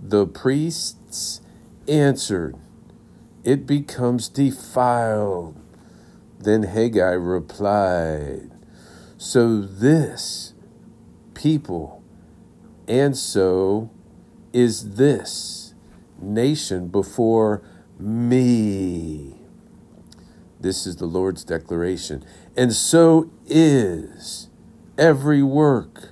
The 0.00 0.28
priests 0.28 1.40
answered, 1.88 2.54
It 3.42 3.66
becomes 3.66 4.28
defiled. 4.28 5.60
Then 6.38 6.62
Haggai 6.62 7.14
replied, 7.14 8.52
So 9.18 9.60
this 9.60 10.54
people, 11.34 12.00
and 12.86 13.16
so 13.16 13.90
is 14.52 14.94
this 14.94 15.59
nation 16.22 16.88
before 16.88 17.62
me. 17.98 19.34
This 20.60 20.86
is 20.86 20.96
the 20.96 21.06
Lord's 21.06 21.44
declaration. 21.44 22.24
And 22.56 22.72
so 22.72 23.30
is 23.46 24.48
every 24.98 25.42
work 25.42 26.10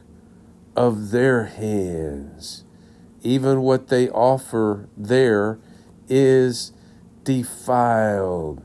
of 0.74 1.10
their 1.10 1.44
hands. 1.44 2.64
Even 3.22 3.62
what 3.62 3.88
they 3.88 4.08
offer 4.08 4.88
there 4.96 5.58
is 6.08 6.72
defiled. 7.24 8.62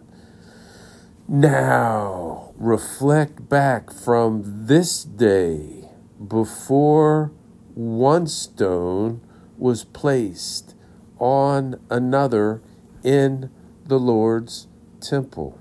Now, 1.28 2.54
reflect 2.56 3.50
back 3.50 3.92
from 3.92 4.68
this 4.68 5.04
day 5.04 5.90
before 6.26 7.32
one 7.74 8.28
stone 8.28 9.22
was 9.58 9.84
placed 9.84 10.76
on 11.24 11.80
another 11.90 12.62
in 13.02 13.50
the 13.86 13.98
Lord's 13.98 14.68
temple. 15.00 15.58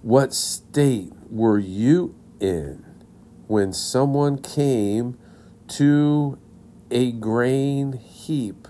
What 0.00 0.32
state 0.32 1.12
were 1.28 1.58
you 1.58 2.14
in 2.40 2.82
when 3.46 3.74
someone 3.74 4.38
came 4.38 5.18
to 5.68 6.38
a 6.90 7.12
grain 7.12 7.92
heap 7.92 8.66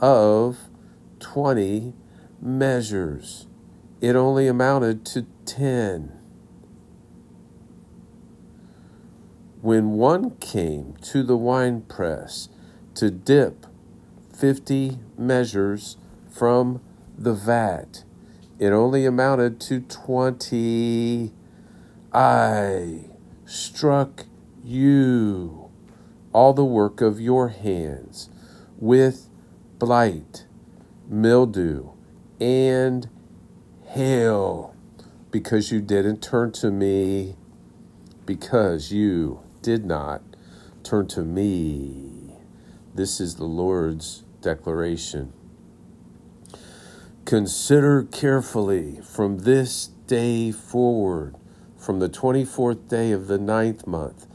of 0.00 0.58
20 1.20 1.94
measures. 2.42 3.46
It 4.00 4.16
only 4.16 4.48
amounted 4.48 5.06
to 5.06 5.26
10. 5.46 6.12
When 9.62 9.90
one 9.92 10.32
came 10.36 10.96
to 11.02 11.22
the 11.22 11.36
winepress 11.36 12.48
to 12.96 13.12
dip 13.12 13.66
50 14.36 14.98
measures 15.16 15.96
from 16.30 16.82
the 17.16 17.32
vat. 17.32 18.04
It 18.58 18.70
only 18.70 19.06
amounted 19.06 19.60
to 19.62 19.80
20. 19.80 21.32
I 22.12 23.04
struck 23.46 24.26
you, 24.62 25.70
all 26.32 26.52
the 26.52 26.64
work 26.64 27.00
of 27.00 27.20
your 27.20 27.48
hands, 27.48 28.28
with 28.78 29.28
blight, 29.78 30.46
mildew, 31.08 31.90
and 32.38 33.08
hail, 33.86 34.74
because 35.30 35.70
you 35.72 35.80
didn't 35.80 36.22
turn 36.22 36.52
to 36.52 36.70
me, 36.70 37.36
because 38.26 38.92
you 38.92 39.40
did 39.62 39.86
not 39.86 40.22
turn 40.82 41.06
to 41.08 41.22
me. 41.22 42.34
This 42.94 43.20
is 43.20 43.36
the 43.36 43.44
Lord's 43.44 44.24
declaration. 44.46 45.32
Consider 47.24 48.04
carefully 48.04 49.00
from 49.02 49.38
this 49.38 49.88
day 50.06 50.52
forward, 50.52 51.34
from 51.76 51.98
the 51.98 52.08
24th 52.08 52.88
day 52.88 53.10
of 53.10 53.26
the 53.26 53.38
ninth 53.38 53.88
month, 53.88 54.28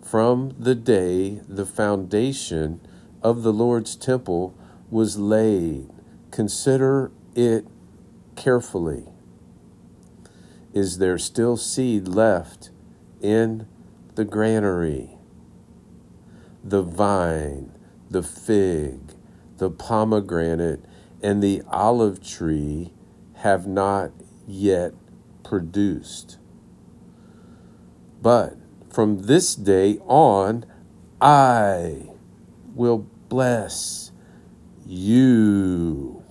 from 0.00 0.54
the 0.56 0.76
day 0.76 1.40
the 1.48 1.66
foundation 1.66 2.80
of 3.22 3.42
the 3.42 3.52
Lord's 3.52 3.96
temple 3.96 4.56
was 4.88 5.18
laid. 5.18 5.90
Consider 6.30 7.10
it 7.34 7.66
carefully. 8.36 9.06
Is 10.72 10.98
there 10.98 11.18
still 11.18 11.56
seed 11.56 12.06
left 12.06 12.70
in 13.20 13.66
the 14.14 14.24
granary? 14.24 15.18
The 16.62 16.82
vine, 16.82 17.72
the 18.08 18.22
fig, 18.22 19.15
the 19.58 19.70
pomegranate, 19.70 20.84
and 21.22 21.42
the 21.42 21.62
olive 21.70 22.22
tree 22.26 22.92
have 23.36 23.66
not 23.66 24.12
yet 24.46 24.92
produced. 25.42 26.38
But 28.20 28.56
from 28.90 29.22
this 29.22 29.54
day 29.54 29.98
on, 30.06 30.64
I 31.20 32.10
will 32.74 33.06
bless 33.28 34.12
you. 34.86 36.22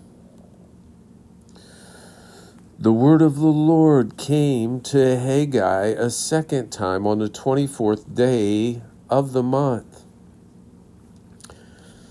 The 2.77 2.91
word 2.91 3.21
of 3.21 3.37
the 3.37 3.47
Lord 3.47 4.17
came 4.17 4.81
to 4.81 5.17
Haggai 5.17 5.85
a 5.87 6.09
second 6.09 6.71
time 6.71 7.07
on 7.07 7.19
the 7.19 7.29
24th 7.29 8.13
day 8.13 8.81
of 9.09 9.31
the 9.31 9.43
month. 9.43 10.03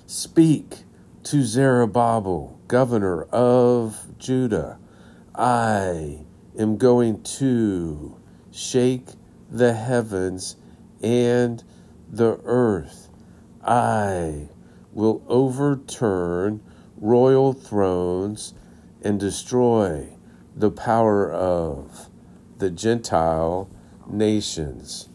Speak 0.06 0.83
to 1.24 1.42
Zerubbabel, 1.42 2.60
governor 2.68 3.22
of 3.24 4.18
Judah, 4.18 4.78
I 5.34 6.26
am 6.58 6.76
going 6.76 7.22
to 7.22 8.20
shake 8.52 9.08
the 9.50 9.72
heavens 9.72 10.56
and 11.02 11.64
the 12.10 12.38
earth. 12.44 13.08
I 13.64 14.48
will 14.92 15.24
overturn 15.26 16.62
royal 16.98 17.54
thrones 17.54 18.52
and 19.00 19.18
destroy 19.18 20.08
the 20.54 20.70
power 20.70 21.32
of 21.32 22.10
the 22.58 22.70
Gentile 22.70 23.70
nations. 24.06 25.08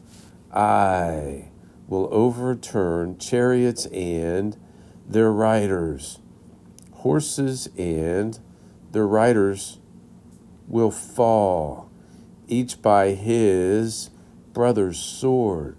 I 0.52 1.50
will 1.88 2.10
overturn 2.12 3.19
chariots 3.19 3.86
and 3.88 4.58
their 5.10 5.32
riders. 5.32 6.19
Horses 6.91 7.67
and 7.78 8.39
their 8.91 9.08
riders 9.08 9.80
will 10.67 10.91
fall, 10.91 11.89
each 12.48 12.82
by 12.82 13.12
his 13.12 14.12
brother's 14.54 15.00
sword. 15.00 15.78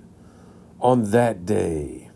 On 0.80 1.10
that 1.12 1.46
day, 1.46 2.10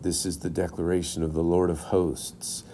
this 0.00 0.24
is 0.24 0.38
the 0.38 0.50
declaration 0.50 1.22
of 1.22 1.34
the 1.34 1.42
Lord 1.42 1.70
of 1.70 1.80
hosts 1.80 2.64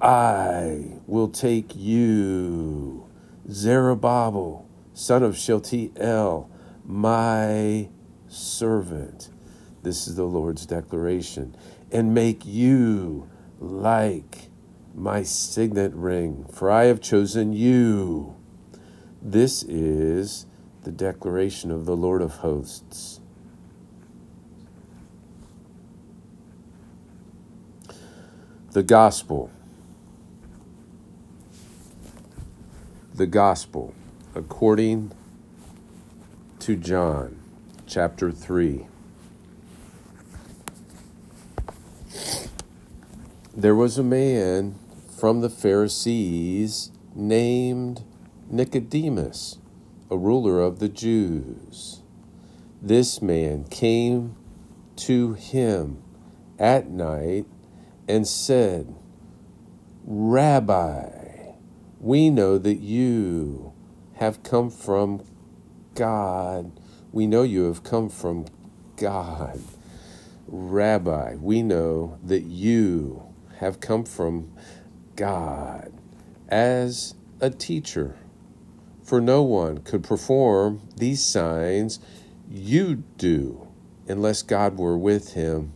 I 0.00 0.98
will 1.06 1.28
take 1.28 1.74
you, 1.74 3.06
Zerubbabel, 3.50 4.68
son 4.92 5.22
of 5.22 5.38
Shealtiel, 5.38 6.50
my 6.84 7.88
servant. 8.28 9.30
This 9.82 10.06
is 10.06 10.16
the 10.16 10.24
Lord's 10.24 10.66
declaration 10.66 11.56
and 11.90 12.14
make 12.14 12.44
you 12.44 13.28
like 13.58 14.48
my 14.94 15.22
signet 15.22 15.92
ring, 15.94 16.46
for 16.50 16.70
I 16.70 16.84
have 16.84 17.00
chosen 17.00 17.52
you. 17.52 18.36
This 19.20 19.62
is 19.62 20.46
the 20.82 20.92
declaration 20.92 21.70
of 21.70 21.84
the 21.84 21.96
Lord 21.96 22.22
of 22.22 22.36
hosts. 22.36 23.20
The 28.72 28.82
Gospel. 28.82 29.50
The 33.14 33.26
Gospel 33.26 33.94
according 34.36 35.12
to 36.58 36.76
John, 36.76 37.40
chapter 37.86 38.30
3. 38.30 38.86
There 43.58 43.74
was 43.74 43.96
a 43.96 44.02
man 44.02 44.74
from 45.18 45.40
the 45.40 45.48
Pharisees 45.48 46.90
named 47.14 48.04
Nicodemus, 48.50 49.56
a 50.10 50.18
ruler 50.18 50.60
of 50.60 50.78
the 50.78 50.90
Jews. 50.90 52.02
This 52.82 53.22
man 53.22 53.64
came 53.64 54.36
to 54.96 55.32
him 55.32 56.02
at 56.58 56.90
night 56.90 57.46
and 58.06 58.28
said, 58.28 58.94
Rabbi, 60.04 61.54
we 61.98 62.28
know 62.28 62.58
that 62.58 62.80
you 62.80 63.72
have 64.16 64.42
come 64.42 64.68
from 64.68 65.24
God. 65.94 66.78
We 67.10 67.26
know 67.26 67.42
you 67.42 67.64
have 67.64 67.82
come 67.82 68.10
from 68.10 68.44
God. 68.96 69.60
Rabbi, 70.46 71.36
we 71.36 71.62
know 71.62 72.18
that 72.22 72.42
you 72.42 73.25
have 73.58 73.80
come 73.80 74.04
from 74.04 74.52
God 75.14 75.92
as 76.48 77.14
a 77.40 77.50
teacher. 77.50 78.16
For 79.02 79.20
no 79.20 79.42
one 79.42 79.78
could 79.78 80.02
perform 80.02 80.88
these 80.96 81.22
signs 81.22 82.00
you 82.50 83.04
do 83.16 83.68
unless 84.08 84.42
God 84.42 84.78
were 84.78 84.98
with 84.98 85.34
him. 85.34 85.72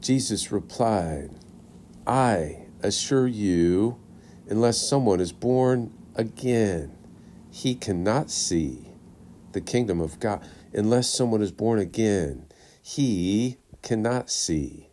Jesus 0.00 0.52
replied, 0.52 1.30
I 2.06 2.66
assure 2.82 3.26
you, 3.26 3.98
unless 4.48 4.88
someone 4.88 5.20
is 5.20 5.32
born 5.32 5.92
again, 6.14 6.96
he 7.50 7.74
cannot 7.74 8.30
see 8.30 8.86
the 9.52 9.60
kingdom 9.60 10.00
of 10.00 10.20
God. 10.20 10.46
Unless 10.72 11.08
someone 11.08 11.42
is 11.42 11.50
born 11.50 11.78
again, 11.78 12.46
he 12.82 13.56
cannot 13.86 14.28
see 14.28 14.88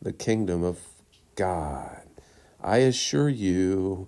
the 0.00 0.12
kingdom 0.12 0.62
of 0.62 0.78
God. 1.34 2.02
I 2.62 2.76
assure 2.76 3.28
you, 3.28 4.06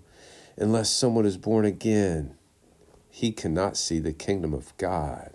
unless 0.57 0.90
someone 0.90 1.27
is 1.27 1.37
born 1.37 1.64
again, 1.64 2.37
he 3.11 3.33
cannot 3.33 3.77
see 3.77 3.98
the 3.98 4.12
kingdom 4.12 4.55
of 4.55 4.77
God. 4.77 5.33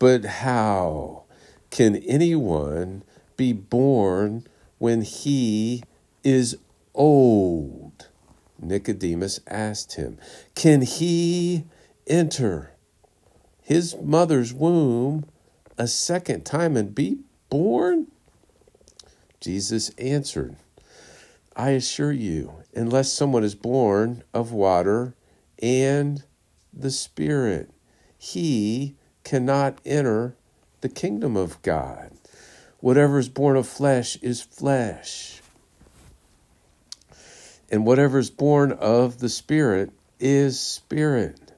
But 0.00 0.24
how 0.24 1.26
can 1.70 1.94
anyone 1.94 3.04
be 3.36 3.52
born 3.52 4.48
when 4.78 5.02
he 5.02 5.84
is 6.24 6.56
old? 6.92 8.08
Nicodemus 8.60 9.38
asked 9.46 9.94
him. 9.94 10.18
Can 10.56 10.82
he 10.82 11.66
enter 12.08 12.72
his 13.62 13.96
mother's 14.02 14.52
womb 14.52 15.24
a 15.78 15.86
second 15.86 16.44
time 16.44 16.76
and 16.76 16.92
be 16.92 17.18
born? 17.48 18.08
Jesus 19.44 19.90
answered, 19.98 20.56
I 21.54 21.70
assure 21.70 22.12
you, 22.12 22.62
unless 22.74 23.12
someone 23.12 23.44
is 23.44 23.54
born 23.54 24.24
of 24.32 24.52
water 24.52 25.14
and 25.62 26.24
the 26.72 26.90
Spirit, 26.90 27.70
he 28.16 28.96
cannot 29.22 29.78
enter 29.84 30.34
the 30.80 30.88
kingdom 30.88 31.36
of 31.36 31.60
God. 31.60 32.12
Whatever 32.80 33.18
is 33.18 33.28
born 33.28 33.58
of 33.58 33.68
flesh 33.68 34.16
is 34.22 34.40
flesh. 34.40 35.42
And 37.70 37.84
whatever 37.84 38.18
is 38.18 38.30
born 38.30 38.72
of 38.72 39.18
the 39.18 39.28
Spirit 39.28 39.90
is 40.18 40.58
spirit. 40.58 41.52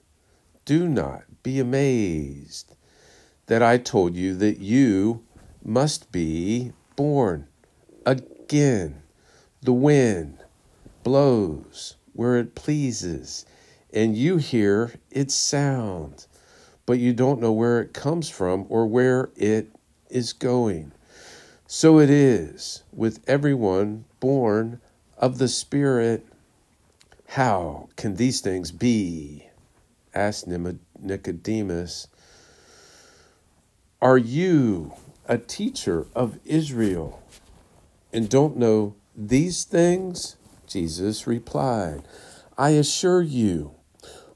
Do 0.64 0.88
not 0.88 1.22
be 1.44 1.60
amazed 1.60 2.74
that 3.46 3.62
I 3.62 3.78
told 3.78 4.16
you 4.16 4.34
that 4.34 4.58
you 4.58 5.22
must 5.64 6.10
be 6.10 6.72
born 6.96 7.46
again. 8.06 9.02
The 9.60 9.72
wind 9.72 10.38
blows 11.02 11.96
where 12.12 12.36
it 12.38 12.54
pleases, 12.54 13.44
and 13.92 14.16
you 14.16 14.36
hear 14.38 14.92
its 15.10 15.34
sound, 15.34 16.26
but 16.86 16.98
you 16.98 17.12
don't 17.12 17.40
know 17.40 17.52
where 17.52 17.80
it 17.80 17.92
comes 17.92 18.30
from 18.30 18.64
or 18.68 18.86
where 18.86 19.30
it 19.36 19.68
is 20.08 20.32
going. 20.32 20.92
So 21.66 21.98
it 21.98 22.08
is 22.08 22.84
with 22.92 23.24
everyone 23.26 24.04
born 24.20 24.80
of 25.18 25.38
the 25.38 25.48
Spirit. 25.48 26.24
How 27.28 27.88
can 27.96 28.16
these 28.16 28.40
things 28.40 28.70
be? 28.70 29.48
asked 30.14 30.46
Nicodemus. 30.46 32.06
Are 34.00 34.16
you 34.16 34.92
a 35.28 35.36
teacher 35.38 36.06
of 36.14 36.38
Israel 36.44 37.22
and 38.12 38.28
don't 38.28 38.56
know 38.56 38.94
these 39.14 39.64
things? 39.64 40.36
Jesus 40.66 41.26
replied, 41.26 42.02
I 42.58 42.70
assure 42.70 43.22
you, 43.22 43.74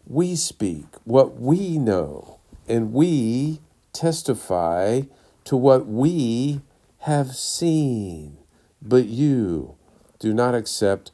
we 0.06 0.36
speak 0.36 0.86
what 1.04 1.40
we 1.40 1.78
know, 1.78 2.38
and 2.68 2.92
we 2.92 3.60
testify 3.92 5.02
to 5.44 5.56
what 5.56 5.86
we 5.86 6.60
have 6.98 7.34
seen, 7.34 8.36
but 8.82 9.06
you 9.06 9.76
do 10.18 10.34
not 10.34 10.54
accept 10.54 11.10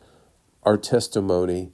our 0.65 0.77
testimony. 0.77 1.71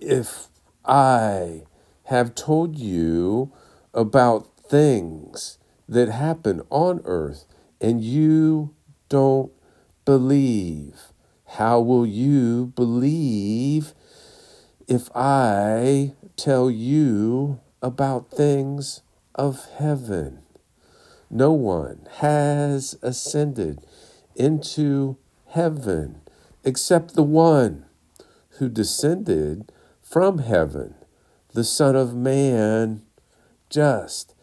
If 0.00 0.48
I 0.84 1.64
have 2.04 2.34
told 2.34 2.78
you 2.78 3.52
about 3.92 4.48
things 4.68 5.58
that 5.88 6.08
happen 6.08 6.62
on 6.70 7.00
earth 7.04 7.44
and 7.80 8.02
you 8.02 8.74
don't 9.08 9.50
believe, 10.08 11.12
how 11.44 11.78
will 11.78 12.06
you 12.06 12.72
believe 12.74 13.92
if 14.86 15.10
I 15.14 16.14
tell 16.34 16.70
you 16.70 17.60
about 17.82 18.30
things 18.30 19.02
of 19.34 19.66
heaven? 19.76 20.38
No 21.28 21.52
one 21.52 22.08
has 22.20 22.96
ascended 23.02 23.80
into 24.34 25.18
heaven 25.48 26.22
except 26.64 27.14
the 27.14 27.22
one 27.22 27.84
who 28.52 28.70
descended 28.70 29.70
from 30.00 30.38
heaven, 30.38 30.94
the 31.52 31.64
Son 31.64 31.94
of 31.94 32.14
Man, 32.14 33.02
just 33.68 34.34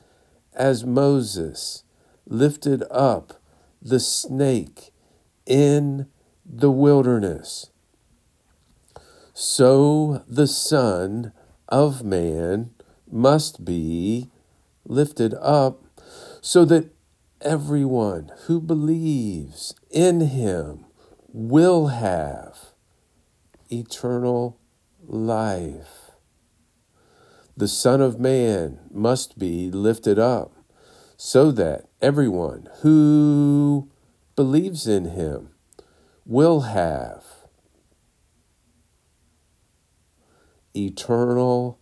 as 0.54 0.86
Moses 0.86 1.84
lifted 2.28 2.84
up 2.92 3.42
the 3.82 4.00
snake 4.00 4.92
in 5.46 6.08
the 6.46 6.72
wilderness. 6.72 7.72
So 9.34 10.24
the 10.28 10.48
Son 10.48 11.34
of 11.68 12.04
Man 12.04 12.72
must 13.12 13.66
be 13.66 14.30
lifted 14.86 15.34
up 15.42 15.84
so 16.42 16.66
that 16.66 16.94
everyone 17.42 18.32
who 18.46 18.62
believes 18.62 19.76
in 19.92 20.22
him 20.22 20.86
will 21.32 21.88
have 21.88 22.72
eternal 23.70 24.60
life. 25.04 26.12
The 27.58 27.68
Son 27.68 28.02
of 28.02 28.20
Man 28.20 28.80
must 28.92 29.38
be 29.38 29.72
lifted 29.72 30.20
up 30.20 30.54
so 31.18 31.52
that 31.52 31.86
everyone 32.02 32.70
who 32.82 33.90
believes 34.36 34.88
in 34.88 35.06
him 35.06 35.50
will 36.26 36.62
have 36.62 37.24
eternal 40.76 41.80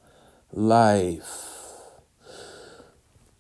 life. 0.52 1.50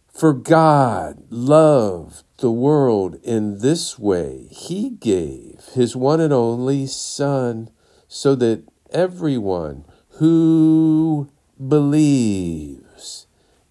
For 0.07 0.33
God 0.33 1.23
loved 1.29 2.23
the 2.37 2.51
world 2.51 3.15
in 3.23 3.59
this 3.59 3.99
way. 3.99 4.47
He 4.51 4.89
gave 4.91 5.69
his 5.73 5.95
one 5.95 6.19
and 6.19 6.33
only 6.33 6.87
Son 6.87 7.69
so 8.07 8.35
that 8.35 8.63
everyone 8.91 9.85
who 10.17 11.29
believes 11.67 13.27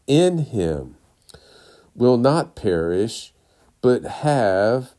in 0.07 0.39
him 0.39 0.97
will 1.95 2.17
not 2.17 2.57
perish, 2.57 3.33
but 3.81 4.03
have 4.05 4.95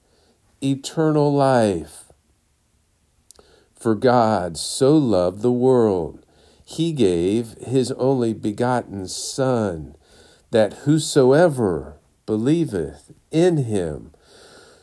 eternal 0.64 1.34
life. 1.34 2.06
For 3.74 3.96
God 3.96 4.58
so 4.58 4.96
loved 4.98 5.42
the 5.42 5.52
world, 5.52 6.26
he 6.64 6.94
gave 6.94 7.56
his 7.60 7.92
only 7.94 8.34
begotten 8.34 9.08
Son 9.08 9.96
that 10.52 10.74
whosoever 10.86 11.98
believeth 12.26 13.12
in 13.32 13.58
him 13.58 14.12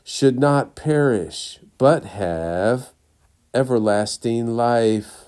should 0.05 0.39
not 0.39 0.75
perish, 0.75 1.61
but 1.79 2.05
have 2.05 2.93
everlasting 3.55 4.49
life. 4.49 5.27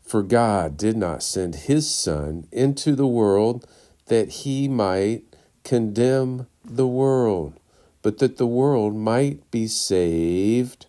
For 0.00 0.22
God 0.22 0.76
did 0.76 0.96
not 0.96 1.22
send 1.22 1.54
his 1.54 1.90
Son 1.90 2.46
into 2.52 2.94
the 2.94 3.06
world 3.06 3.66
that 4.06 4.28
he 4.28 4.68
might 4.68 5.24
condemn 5.64 6.46
the 6.64 6.86
world, 6.86 7.58
but 8.04 8.18
that 8.18 8.36
the 8.36 8.46
world 8.46 8.94
might 8.94 9.50
be 9.50 9.66
saved 9.66 10.84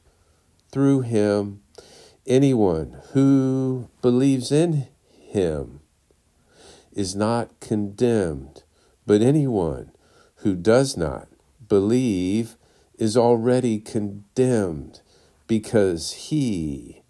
through 0.70 1.00
him. 1.00 1.62
Anyone 2.28 3.02
who 3.14 3.90
believes 4.02 4.52
in 4.52 4.88
him 5.10 5.80
is 6.92 7.16
not 7.16 7.58
condemned, 7.62 8.64
but 9.06 9.22
anyone 9.22 9.92
who 10.40 10.56
does 10.56 10.98
not 10.98 11.30
believe 11.70 12.58
is 13.00 13.16
already 13.16 13.80
condemned 13.80 15.00
because 15.48 16.12
he 16.12 17.02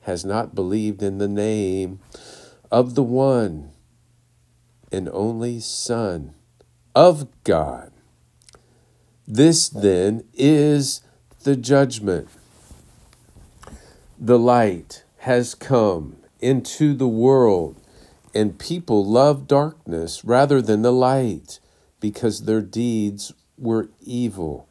has 0.00 0.26
not 0.26 0.54
believed 0.54 1.02
in 1.02 1.16
the 1.16 1.26
name 1.26 2.00
of 2.70 2.94
the 2.94 3.02
one 3.02 3.70
and 4.92 5.08
only 5.08 5.58
Son 5.58 6.34
of 6.94 7.28
God. 7.44 7.93
This 9.26 9.70
then 9.70 10.24
is 10.34 11.00
the 11.44 11.56
judgment. 11.56 12.28
The 14.18 14.38
light 14.38 15.04
has 15.18 15.54
come 15.54 16.16
into 16.40 16.94
the 16.94 17.08
world 17.08 17.80
and 18.34 18.58
people 18.58 19.04
loved 19.04 19.48
darkness 19.48 20.24
rather 20.24 20.60
than 20.60 20.82
the 20.82 20.92
light 20.92 21.58
because 22.00 22.42
their 22.42 22.60
deeds 22.60 23.32
were 23.56 23.88
evil. 24.02 24.68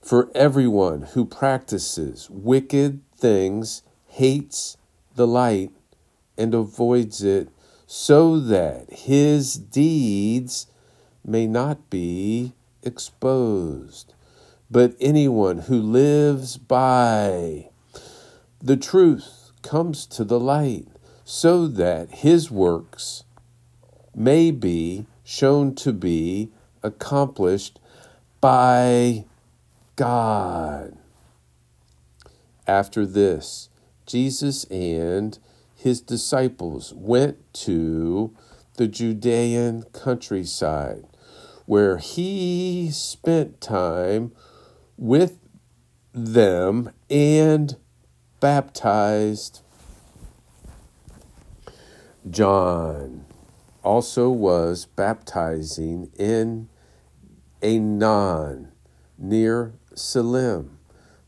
For 0.00 0.30
everyone 0.34 1.02
who 1.02 1.24
practices 1.24 2.28
wicked 2.28 3.00
things 3.16 3.82
hates 4.08 4.76
the 5.14 5.26
light 5.26 5.70
and 6.36 6.52
avoids 6.52 7.22
it 7.22 7.48
so 7.86 8.40
that 8.40 8.90
his 8.90 9.54
deeds 9.54 10.66
may 11.24 11.46
not 11.46 11.90
be 11.90 12.54
exposed. 12.84 14.14
But 14.70 14.96
anyone 15.00 15.58
who 15.58 15.80
lives 15.80 16.56
by 16.56 17.70
the 18.62 18.76
truth 18.76 19.52
comes 19.62 20.06
to 20.06 20.24
the 20.24 20.40
light 20.40 20.88
so 21.24 21.66
that 21.66 22.10
his 22.10 22.50
works 22.50 23.24
may 24.14 24.50
be 24.50 25.06
shown 25.22 25.74
to 25.74 25.92
be 25.92 26.50
accomplished 26.82 27.78
by 28.40 29.24
God. 29.96 30.96
After 32.66 33.06
this, 33.06 33.68
Jesus 34.06 34.64
and 34.64 35.38
his 35.76 36.00
disciples 36.00 36.92
went 36.94 37.52
to 37.54 38.34
the 38.76 38.88
Judean 38.88 39.84
countryside, 39.92 41.04
where 41.66 41.98
he 41.98 42.90
spent 42.92 43.60
time 43.60 44.32
with 44.96 45.38
them 46.12 46.90
and 47.10 47.76
baptized 48.40 49.62
John 52.28 53.26
also 53.82 54.30
was 54.30 54.86
baptizing 54.86 56.10
in 56.18 56.70
Aenon 57.62 58.68
near 59.18 59.74
Salim 59.94 60.78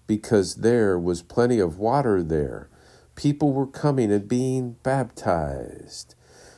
because 0.07 0.57
there 0.57 0.99
was 0.99 1.21
plenty 1.21 1.59
of 1.59 1.79
water 1.79 2.23
there. 2.23 2.71
People 3.15 3.53
were 3.53 3.67
coming 3.67 4.11
and 4.11 4.27
being 4.27 4.77
baptized. 4.83 6.15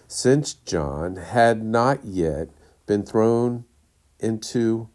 Since 0.06 0.54
John 0.54 1.16
had 1.16 1.62
not 1.62 2.04
yet 2.04 2.50
been 2.86 3.02
thrown 3.02 3.64
into 4.20 4.88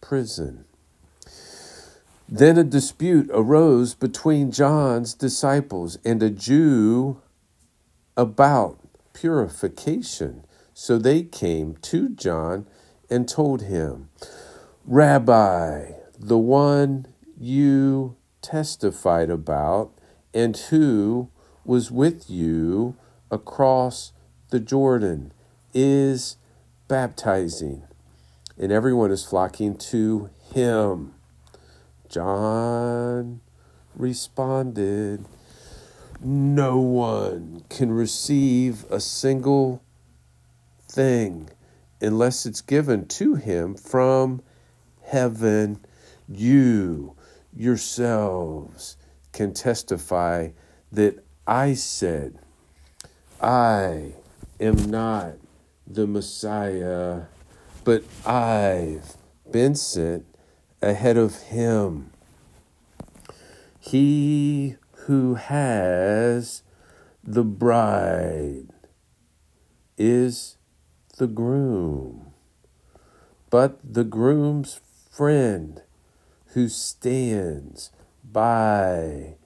prison. 0.00 0.64
Then 2.28 2.58
a 2.58 2.64
dispute 2.64 3.28
arose 3.32 3.94
between 3.94 4.52
John's 4.52 5.14
disciples 5.14 5.98
and 6.04 6.22
a 6.22 6.30
Jew 6.30 7.20
about 8.16 8.78
purification. 9.12 10.44
So 10.72 10.96
they 10.96 11.24
came 11.24 11.76
to 11.82 12.08
John 12.08 12.66
and 13.10 13.28
told 13.28 13.62
him, 13.62 14.10
Rabbi, 14.86 15.92
the 16.18 16.38
one 16.38 17.06
you 17.36 18.16
testified 18.42 19.30
about 19.30 19.92
and 20.32 20.56
who 20.56 21.30
was 21.64 21.90
with 21.90 22.30
you 22.30 22.96
across 23.30 24.12
the 24.50 24.60
Jordan 24.60 25.32
is 25.74 26.36
baptizing, 26.88 27.82
and 28.60 28.70
everyone 28.70 29.10
is 29.10 29.24
flocking 29.24 29.74
to 29.74 30.28
him. 30.52 31.14
John 32.10 33.40
responded, 33.96 35.24
No 36.20 36.78
one 36.78 37.64
can 37.70 37.90
receive 37.90 38.84
a 38.90 39.00
single 39.00 39.82
thing 40.86 41.48
unless 42.02 42.44
it's 42.44 42.60
given 42.60 43.06
to 43.06 43.34
him 43.34 43.74
from 43.74 44.42
heaven. 45.04 45.80
You 46.28 47.16
yourselves 47.56 48.98
can 49.32 49.54
testify 49.54 50.50
that 50.92 51.24
I 51.46 51.72
said, 51.72 52.38
I 53.40 54.12
am 54.60 54.90
not 54.90 55.36
the 55.86 56.06
Messiah, 56.06 57.22
but 57.84 58.04
I've 58.26 59.16
been 59.50 59.74
sent 59.74 60.26
ahead 60.82 61.16
of 61.16 61.36
him. 61.42 62.10
He 63.78 64.76
who 65.06 65.34
has 65.34 66.62
the 67.24 67.44
bride 67.44 68.68
is 69.96 70.56
the 71.18 71.26
groom, 71.26 72.32
but 73.50 73.78
the 73.82 74.04
groom's 74.04 74.80
friend 75.10 75.82
who 76.54 76.68
stands 76.68 77.90
by 78.24 79.36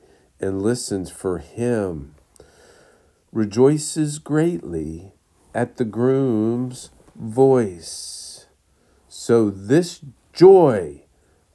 and 0.40 0.62
listens 0.62 1.10
for 1.10 1.38
him 1.38 2.14
rejoices 3.32 4.18
greatly 4.18 5.12
at 5.54 5.76
the 5.76 5.84
groom's 5.84 6.90
voice. 7.16 8.23
So 9.26 9.48
this 9.48 10.02
joy 10.34 11.04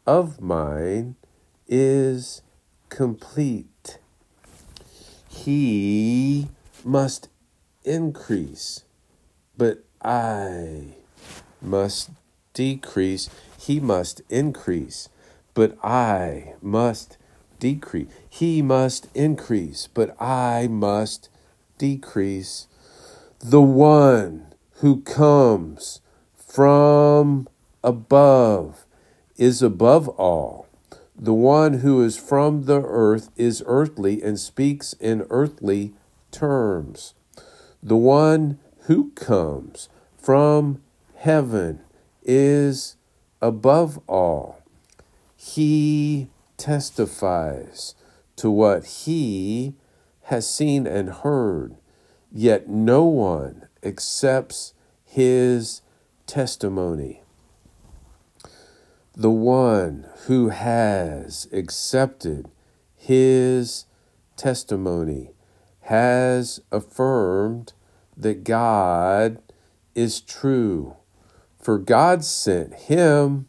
of 0.08 0.42
mine 0.42 1.18
is 1.68 2.42
complete. 2.90 4.00
He 5.28 6.48
must 6.84 7.30
increase, 7.84 8.86
but 9.56 9.84
I 10.04 10.96
must 11.62 12.10
decrease. 12.56 13.30
He 13.60 13.80
must 13.80 14.24
increase, 14.30 15.08
but 15.54 15.78
I 15.86 16.56
must 16.64 17.20
decrease. 17.60 18.08
He 18.28 18.64
must 18.64 19.10
increase, 19.14 19.86
but 19.94 20.20
I 20.20 20.68
must 20.68 21.30
decrease. 21.78 22.66
The 23.42 23.62
one 23.62 24.56
who 24.82 25.02
comes 25.02 26.02
from 26.36 27.48
above 27.84 28.86
is 29.38 29.62
above 29.62 30.10
all. 30.10 30.68
The 31.16 31.34
one 31.34 31.76
who 31.80 32.02
is 32.04 32.18
from 32.18 32.64
the 32.64 32.82
earth 32.82 33.30
is 33.36 33.64
earthly 33.66 34.22
and 34.22 34.40
speaks 34.40 34.94
in 34.94 35.26
earthly 35.30 35.94
terms. 36.32 37.14
The 37.82 37.98
one 37.98 38.60
who 38.84 39.12
comes 39.12 39.90
from 40.18 40.82
heaven 41.16 41.82
is 42.24 42.96
above 43.42 44.00
all. 44.08 44.62
He 45.36 46.30
testifies 46.58 47.96
to 48.36 48.50
what 48.50 48.86
he 48.86 49.76
has 50.24 50.50
seen 50.50 50.86
and 50.86 51.10
heard, 51.10 51.76
yet 52.32 52.70
no 52.70 53.04
one 53.06 53.68
accepts 53.84 54.74
his 55.04 55.82
testimony 56.28 57.24
the 59.16 59.32
one 59.32 60.08
who 60.28 60.50
has 60.50 61.48
accepted 61.52 62.50
his 62.96 63.86
testimony 64.36 65.32
has 65.82 66.62
affirmed 66.72 67.74
that 68.16 68.44
God 68.44 69.42
is 69.96 70.22
true. 70.22 70.96
For 71.58 71.78
God 71.78 72.24
sent 72.24 72.74
him, 72.74 73.48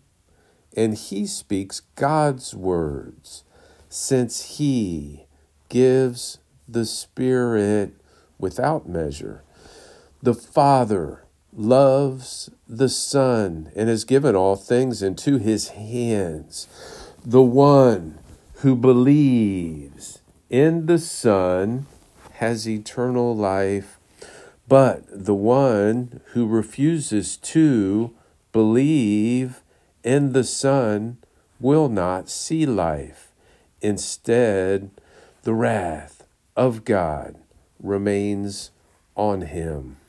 and 0.77 0.94
he 0.94 1.27
speaks 1.27 1.81
God's 1.94 2.55
words, 2.55 3.44
since 3.88 4.57
he 4.57 5.27
gives 5.68 6.38
the 6.66 6.87
Spirit 6.87 7.94
without 8.38 8.88
measure. 8.88 9.44
The 10.23 10.35
Father 10.35 11.25
loves 11.52 12.50
the 12.68 12.88
Son 12.88 13.70
and 13.74 13.88
has 13.88 14.04
given 14.04 14.36
all 14.36 14.56
things 14.56 15.02
into 15.02 15.38
his 15.38 15.68
hands. 15.68 16.68
The 17.24 17.42
one 17.42 18.18
who 18.56 18.76
believes 18.76 20.20
in 20.48 20.86
the 20.86 20.98
Son 20.98 21.86
has 22.34 22.68
eternal 22.68 23.34
life, 23.36 23.98
but 24.68 25.02
the 25.10 25.34
one 25.34 26.20
who 26.32 26.46
refuses 26.46 27.36
to 27.36 28.12
believe 28.52 29.62
in 30.02 30.32
the 30.32 30.44
Son 30.44 31.18
will 31.58 31.88
not 31.88 32.28
see 32.28 32.64
life. 32.64 33.32
Instead, 33.82 34.90
the 35.42 35.54
wrath 35.54 36.24
of 36.56 36.84
God 36.84 37.36
remains 37.78 38.70
on 39.14 39.42
him. 39.42 39.99